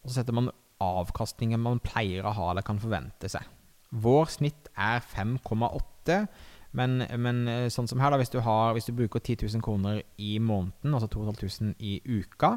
Og 0.03 0.11
så 0.11 0.21
setter 0.21 0.37
man 0.37 0.51
avkastningen 0.83 1.63
man 1.63 1.83
pleier 1.85 2.27
å 2.27 2.35
ha 2.35 2.51
eller 2.51 2.67
kan 2.67 2.81
forvente 2.83 3.31
seg. 3.31 3.45
Vår 3.93 4.31
snitt 4.33 4.71
er 4.73 5.05
5,8. 5.05 6.25
Men, 6.73 7.03
men, 7.21 7.43
eh, 7.49 7.69
sånn 7.73 7.89
som 7.91 8.01
her, 8.01 8.15
da, 8.15 8.19
hvis 8.21 8.33
du, 8.33 8.41
har, 8.45 8.73
hvis 8.73 8.89
du 8.89 8.95
bruker 8.97 9.21
10 9.21 9.45
000 9.45 9.65
kroner 9.65 10.01
i 10.17 10.39
måneden, 10.41 10.95
altså 10.97 11.11
2500 11.13 11.77
i 11.85 11.99
uka, 12.09 12.57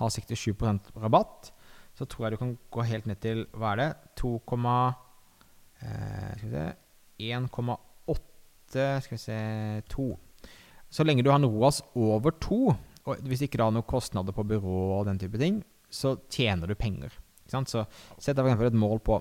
har 0.00 0.08
67% 0.08 0.94
rabatt, 1.02 1.52
så 1.92 2.06
tror 2.08 2.26
jeg 2.26 2.32
du 2.32 2.40
kan 2.40 2.54
gå 2.72 2.86
helt 2.88 3.08
ned 3.10 3.20
til 3.20 3.44
hva 3.52 3.74
er 3.74 3.82
det 3.82 3.90
2, 4.22 4.32
eh, 5.82 6.32
skal 6.38 6.48
vi 6.48 6.54
se 6.54 6.66
1,8 7.36 7.76
Skal 8.74 9.16
vi 9.16 9.20
se 9.20 9.38
2. 9.92 10.06
Så 10.92 11.04
lenge 11.04 11.24
du 11.24 11.30
har 11.32 11.40
NOAS 11.40 11.80
over 11.96 12.34
2, 12.40 12.62
og 13.08 13.28
hvis 13.28 13.44
ikke 13.44 13.58
du 13.58 13.64
har 13.64 13.72
noen 13.74 13.88
kostnader 13.88 14.34
på 14.36 14.44
byrå 14.46 14.80
og 14.98 15.06
den 15.08 15.20
type 15.20 15.40
ting, 15.40 15.62
så 15.92 16.14
tjener 16.32 16.68
du 16.68 16.76
penger. 16.78 17.14
Ikke 17.42 17.56
sant? 17.56 17.72
Så 17.72 17.84
sett 18.16 18.36
deg 18.38 18.48
f.eks. 18.52 18.68
et 18.70 18.82
mål 18.82 19.00
på 19.04 19.18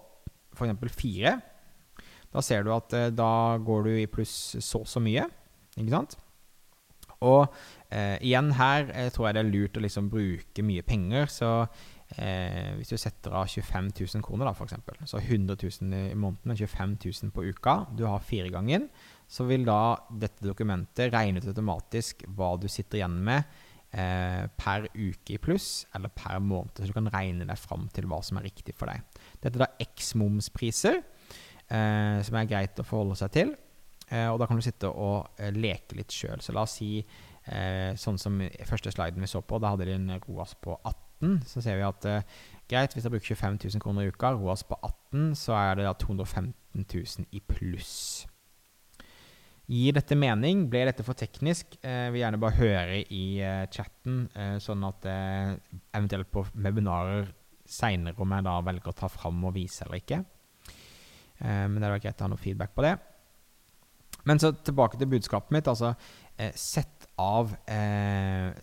f.eks. 0.56 1.00
4 1.00 1.38
da 2.32 2.44
ser 2.44 2.66
du 2.66 2.74
at 2.74 2.94
eh, 2.96 3.12
da 3.14 3.60
går 3.62 3.88
du 3.88 3.94
i 4.00 4.10
pluss 4.12 4.56
så 4.60 4.84
og 4.84 4.90
så 4.90 5.02
mye. 5.04 5.28
Ikke 5.76 5.94
sant? 5.94 6.18
Og 7.22 7.44
eh, 7.94 8.18
igjen 8.24 8.54
her 8.58 8.88
eh, 8.96 9.10
tror 9.14 9.30
jeg 9.30 9.38
det 9.38 9.44
er 9.44 9.52
lurt 9.52 9.78
å 9.78 9.84
liksom 9.84 10.10
bruke 10.12 10.66
mye 10.66 10.86
penger. 10.88 11.28
Så 11.32 11.50
eh, 12.16 12.72
hvis 12.80 12.94
du 12.94 12.98
setter 12.98 13.36
av 13.38 13.52
25 13.52 13.92
000 14.00 14.26
kroner, 14.26 14.48
da, 14.48 14.56
f.eks., 14.56 15.12
så 15.12 15.22
100 15.22 15.60
000 15.60 16.00
i 16.14 16.18
måneden 16.18 16.56
og 16.56 16.64
25 16.64 16.96
000 17.04 17.36
på 17.36 17.46
uka, 17.52 17.82
du 17.98 18.08
har 18.08 18.24
firegangen, 18.26 18.88
så 19.32 19.46
vil 19.48 19.63
da 19.67 19.96
dette 20.12 20.44
dokumentet 20.44 21.13
regne 21.13 21.39
ut 21.39 21.48
automatisk 21.48 22.26
hva 22.36 22.54
du 22.60 22.67
sitter 22.72 23.00
igjen 23.00 23.15
med 23.24 23.46
eh, 23.96 24.44
per 24.60 24.89
uke 24.91 25.36
i 25.36 25.39
pluss, 25.41 25.86
eller 25.96 26.12
per 26.15 26.41
måned. 26.44 26.76
Så 26.76 26.89
du 26.89 26.96
kan 26.96 27.10
regne 27.13 27.48
deg 27.48 27.60
fram 27.60 27.88
til 27.96 28.10
hva 28.12 28.22
som 28.26 28.39
er 28.39 28.50
riktig 28.50 28.76
for 28.78 28.91
deg. 28.91 29.04
Dette 29.39 29.56
er 29.56 29.65
da 29.65 29.72
eks-momspriser 29.86 31.00
eh, 31.00 32.20
som 32.28 32.39
er 32.39 32.50
greit 32.50 32.80
å 32.82 32.88
forholde 32.88 33.20
seg 33.22 33.36
til. 33.38 33.54
Eh, 34.12 34.28
og 34.28 34.41
da 34.41 34.48
kan 34.50 34.60
du 34.60 34.65
sitte 34.65 34.91
og 34.91 35.39
eh, 35.39 35.54
leke 35.56 36.00
litt 36.00 36.12
sjøl. 36.15 36.44
Så 36.44 36.56
la 36.56 36.65
oss 36.67 36.76
si 36.82 36.98
eh, 37.00 37.91
sånn 38.00 38.20
som 38.20 38.41
første 38.67 38.91
sliden 38.91 39.24
vi 39.24 39.32
så 39.32 39.44
på, 39.44 39.62
da 39.62 39.72
hadde 39.74 39.88
de 39.88 39.96
en 39.96 40.17
ROAS 40.26 40.58
på 40.60 40.76
18. 40.76 41.39
Så 41.48 41.63
ser 41.63 41.80
vi 41.80 41.88
at 41.88 42.10
eh, 42.10 42.28
greit, 42.67 42.96
hvis 42.96 43.08
jeg 43.08 43.13
bruker 43.15 43.32
25 43.32 43.62
000 43.63 43.84
kroner 43.84 44.08
i 44.08 44.12
uka, 44.12 44.34
ROAS 44.36 44.65
på 44.67 44.76
18, 44.82 45.32
så 45.39 45.56
er 45.56 45.80
det 45.80 45.88
da 45.88 45.96
215 45.96 46.84
000 46.84 47.32
i 47.32 47.44
pluss. 47.48 48.26
Gir 49.71 49.95
dette 49.95 50.17
mening? 50.19 50.65
Ble 50.67 50.84
dette 50.89 51.03
for 51.07 51.15
teknisk? 51.15 51.77
Eh, 51.79 52.10
vil 52.12 52.25
gjerne 52.25 52.39
bare 52.41 52.57
høre 52.57 52.97
i 53.15 53.23
eh, 53.39 53.67
chatten, 53.71 54.25
eh, 54.36 54.57
sånn 54.60 54.84
at 54.84 55.05
eh, 55.07 55.53
eventuelt 55.95 56.27
på 56.34 56.43
webinarer 56.60 57.29
seinere 57.71 58.19
om 58.19 58.34
jeg 58.36 58.43
da 58.49 58.57
velger 58.67 58.91
å 58.91 58.97
ta 58.99 59.07
fram 59.07 59.39
og 59.47 59.55
vise 59.55 59.86
eller 59.86 60.01
ikke. 60.01 60.19
Eh, 61.39 61.63
men 61.69 61.77
det 61.77 61.86
hadde 61.86 61.93
vært 61.95 62.07
greit 62.10 62.19
å 62.19 62.27
ha 62.27 62.34
noe 62.34 62.43
feedback 62.43 62.75
på 62.75 62.84
det. 62.84 62.97
Men 64.27 64.43
så 64.43 64.51
tilbake 64.51 64.99
til 64.99 65.10
budskapet 65.13 65.55
mitt. 65.55 65.71
Altså, 65.71 65.93
eh, 66.36 66.51
sett, 66.51 67.07
av, 67.21 67.55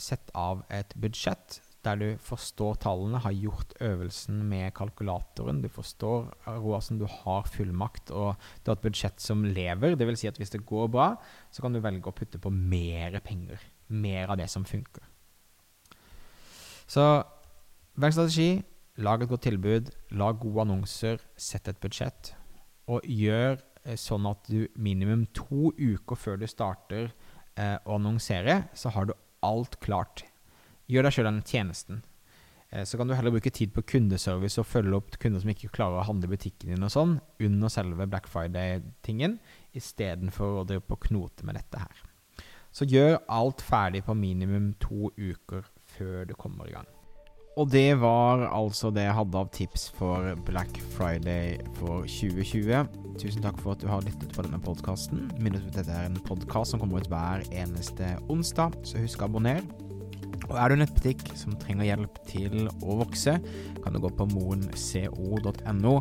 sett 0.02 0.28
av 0.36 0.60
et 0.68 0.92
budsjett 1.00 1.62
der 1.86 2.00
du 2.00 2.06
forstår 2.22 2.80
tallene, 2.82 3.20
har 3.22 3.34
gjort 3.34 3.74
øvelsen 3.84 4.40
med 4.50 4.72
kalkulatoren. 4.74 5.60
Du 5.62 5.68
forstår 5.70 6.26
Roasen, 6.46 6.98
du 6.98 7.06
har 7.06 7.46
fullmakt, 7.48 8.10
og 8.10 8.34
du 8.62 8.70
har 8.70 8.78
et 8.78 8.86
budsjett 8.86 9.22
som 9.22 9.44
lever. 9.46 9.94
Vil 9.96 10.18
si 10.18 10.30
at 10.30 10.40
hvis 10.40 10.54
det 10.54 10.66
går 10.66 10.90
bra, 10.92 11.12
så 11.50 11.62
kan 11.62 11.74
du 11.74 11.82
velge 11.84 12.10
å 12.10 12.16
putte 12.16 12.40
på 12.42 12.50
mer 12.50 13.20
penger. 13.24 13.62
Mer 13.88 14.28
av 14.28 14.40
det 14.40 14.48
som 14.50 14.66
funker. 14.68 15.06
Så 16.88 17.04
velg 17.94 18.16
strategi. 18.16 18.50
Lag 18.98 19.22
et 19.22 19.30
godt 19.30 19.46
tilbud. 19.46 19.92
Lag 20.18 20.40
gode 20.42 20.66
annonser. 20.66 21.22
Sett 21.38 21.70
et 21.70 21.80
budsjett 21.80 22.34
og 22.88 23.04
gjør 23.04 23.58
eh, 23.84 23.98
sånn 24.00 24.26
at 24.30 24.48
du 24.48 24.66
minimum 24.80 25.26
to 25.36 25.72
uker 25.76 26.18
før 26.18 26.40
du 26.40 26.46
starter 26.48 27.10
eh, 27.58 27.76
å 27.84 27.98
annonsere, 27.98 28.62
så 28.72 28.92
har 28.94 29.08
du 29.08 29.14
alt 29.44 29.78
klart. 29.84 30.24
Gjør 30.88 31.05
deg 31.05 31.14
sjøl 31.14 31.29
den 31.29 31.42
tjenesten. 31.44 32.03
Eh, 32.70 32.85
så 32.85 32.98
kan 32.98 33.09
du 33.09 33.14
heller 33.16 33.33
bruke 33.33 33.53
tid 33.53 33.72
på 33.77 33.85
kundeservice 33.94 34.61
og 34.61 34.68
følge 34.68 34.96
opp 34.98 35.16
kunder 35.20 35.42
som 35.42 35.53
ikke 35.53 35.72
klarer 35.72 36.01
å 36.01 36.09
handle 36.09 36.29
i 36.29 36.35
butikken 36.37 36.74
din 36.74 36.85
og 36.85 36.92
sånn, 36.92 37.16
under 37.44 37.72
selve 37.72 38.09
Black 38.09 38.29
Friday-tingen, 38.29 39.38
istedenfor 39.77 40.62
å 40.62 40.68
drive 40.68 40.85
på 40.88 41.01
knote 41.09 41.48
med 41.48 41.61
dette 41.61 41.81
her. 41.81 42.05
Så 42.72 42.87
gjør 42.88 43.18
alt 43.33 43.64
ferdig 43.64 44.05
på 44.07 44.16
minimum 44.16 44.74
to 44.81 45.11
uker 45.16 45.66
før 45.96 46.29
du 46.29 46.37
kommer 46.38 46.68
i 46.68 46.77
gang. 46.77 46.88
Og 47.59 47.66
det 47.72 47.96
var 47.98 48.44
altså 48.55 48.92
det 48.94 49.09
jeg 49.09 49.16
hadde 49.16 49.40
av 49.40 49.48
tips 49.51 49.88
for 49.96 50.29
Black 50.46 50.79
Friday 50.94 51.57
for 51.81 52.07
2020. 52.07 52.87
Tusen 53.18 53.42
takk 53.42 53.59
for 53.59 53.74
at 53.74 53.83
du 53.83 53.88
har 53.90 54.05
lyttet 54.07 54.31
på 54.37 54.44
denne 54.46 54.61
podkasten. 54.62 55.27
Minn 55.42 55.59
at 55.59 55.66
dette 55.74 55.90
er 55.90 56.07
en 56.07 56.20
podkast 56.29 56.70
som 56.70 56.85
kommer 56.85 57.03
ut 57.03 57.11
hver 57.11 57.42
eneste 57.51 58.14
onsdag, 58.31 58.79
så 58.87 59.03
husk 59.03 59.24
å 59.24 59.33
abonnere. 59.33 59.88
Og 60.48 60.56
er 60.56 60.68
du 60.70 60.76
en 60.76 60.82
nettbutikk 60.84 61.24
som 61.37 61.56
trenger 61.61 61.90
hjelp 61.90 62.20
til 62.28 62.68
å 62.80 62.98
vokse, 63.02 63.37
kan 63.84 63.94
du 63.94 64.00
gå 64.02 64.11
på 64.16 64.28
moenco.no 64.32 65.94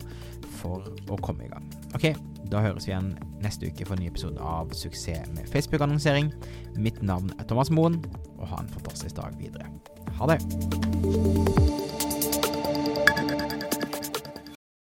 for 0.57 0.87
å 0.87 1.19
komme 1.23 1.47
i 1.47 1.51
gang. 1.51 1.67
Ok, 1.97 2.09
da 2.51 2.63
høres 2.63 2.87
vi 2.87 2.93
igjen 2.93 3.11
neste 3.43 3.69
uke 3.69 3.87
for 3.87 3.97
en 3.97 4.05
ny 4.05 4.11
episode 4.11 4.39
av 4.41 4.71
Suksess 4.77 5.27
med 5.35 5.49
Facebook-annonsering. 5.51 6.31
Mitt 6.79 7.01
navn 7.05 7.33
er 7.37 7.49
Thomas 7.49 7.73
Moen, 7.73 7.99
og 8.37 8.47
ha 8.53 8.63
en 8.63 8.71
fantastisk 8.77 9.19
dag 9.19 9.35
videre. 9.41 9.69
Ha 10.17 10.31
det! 10.31 11.86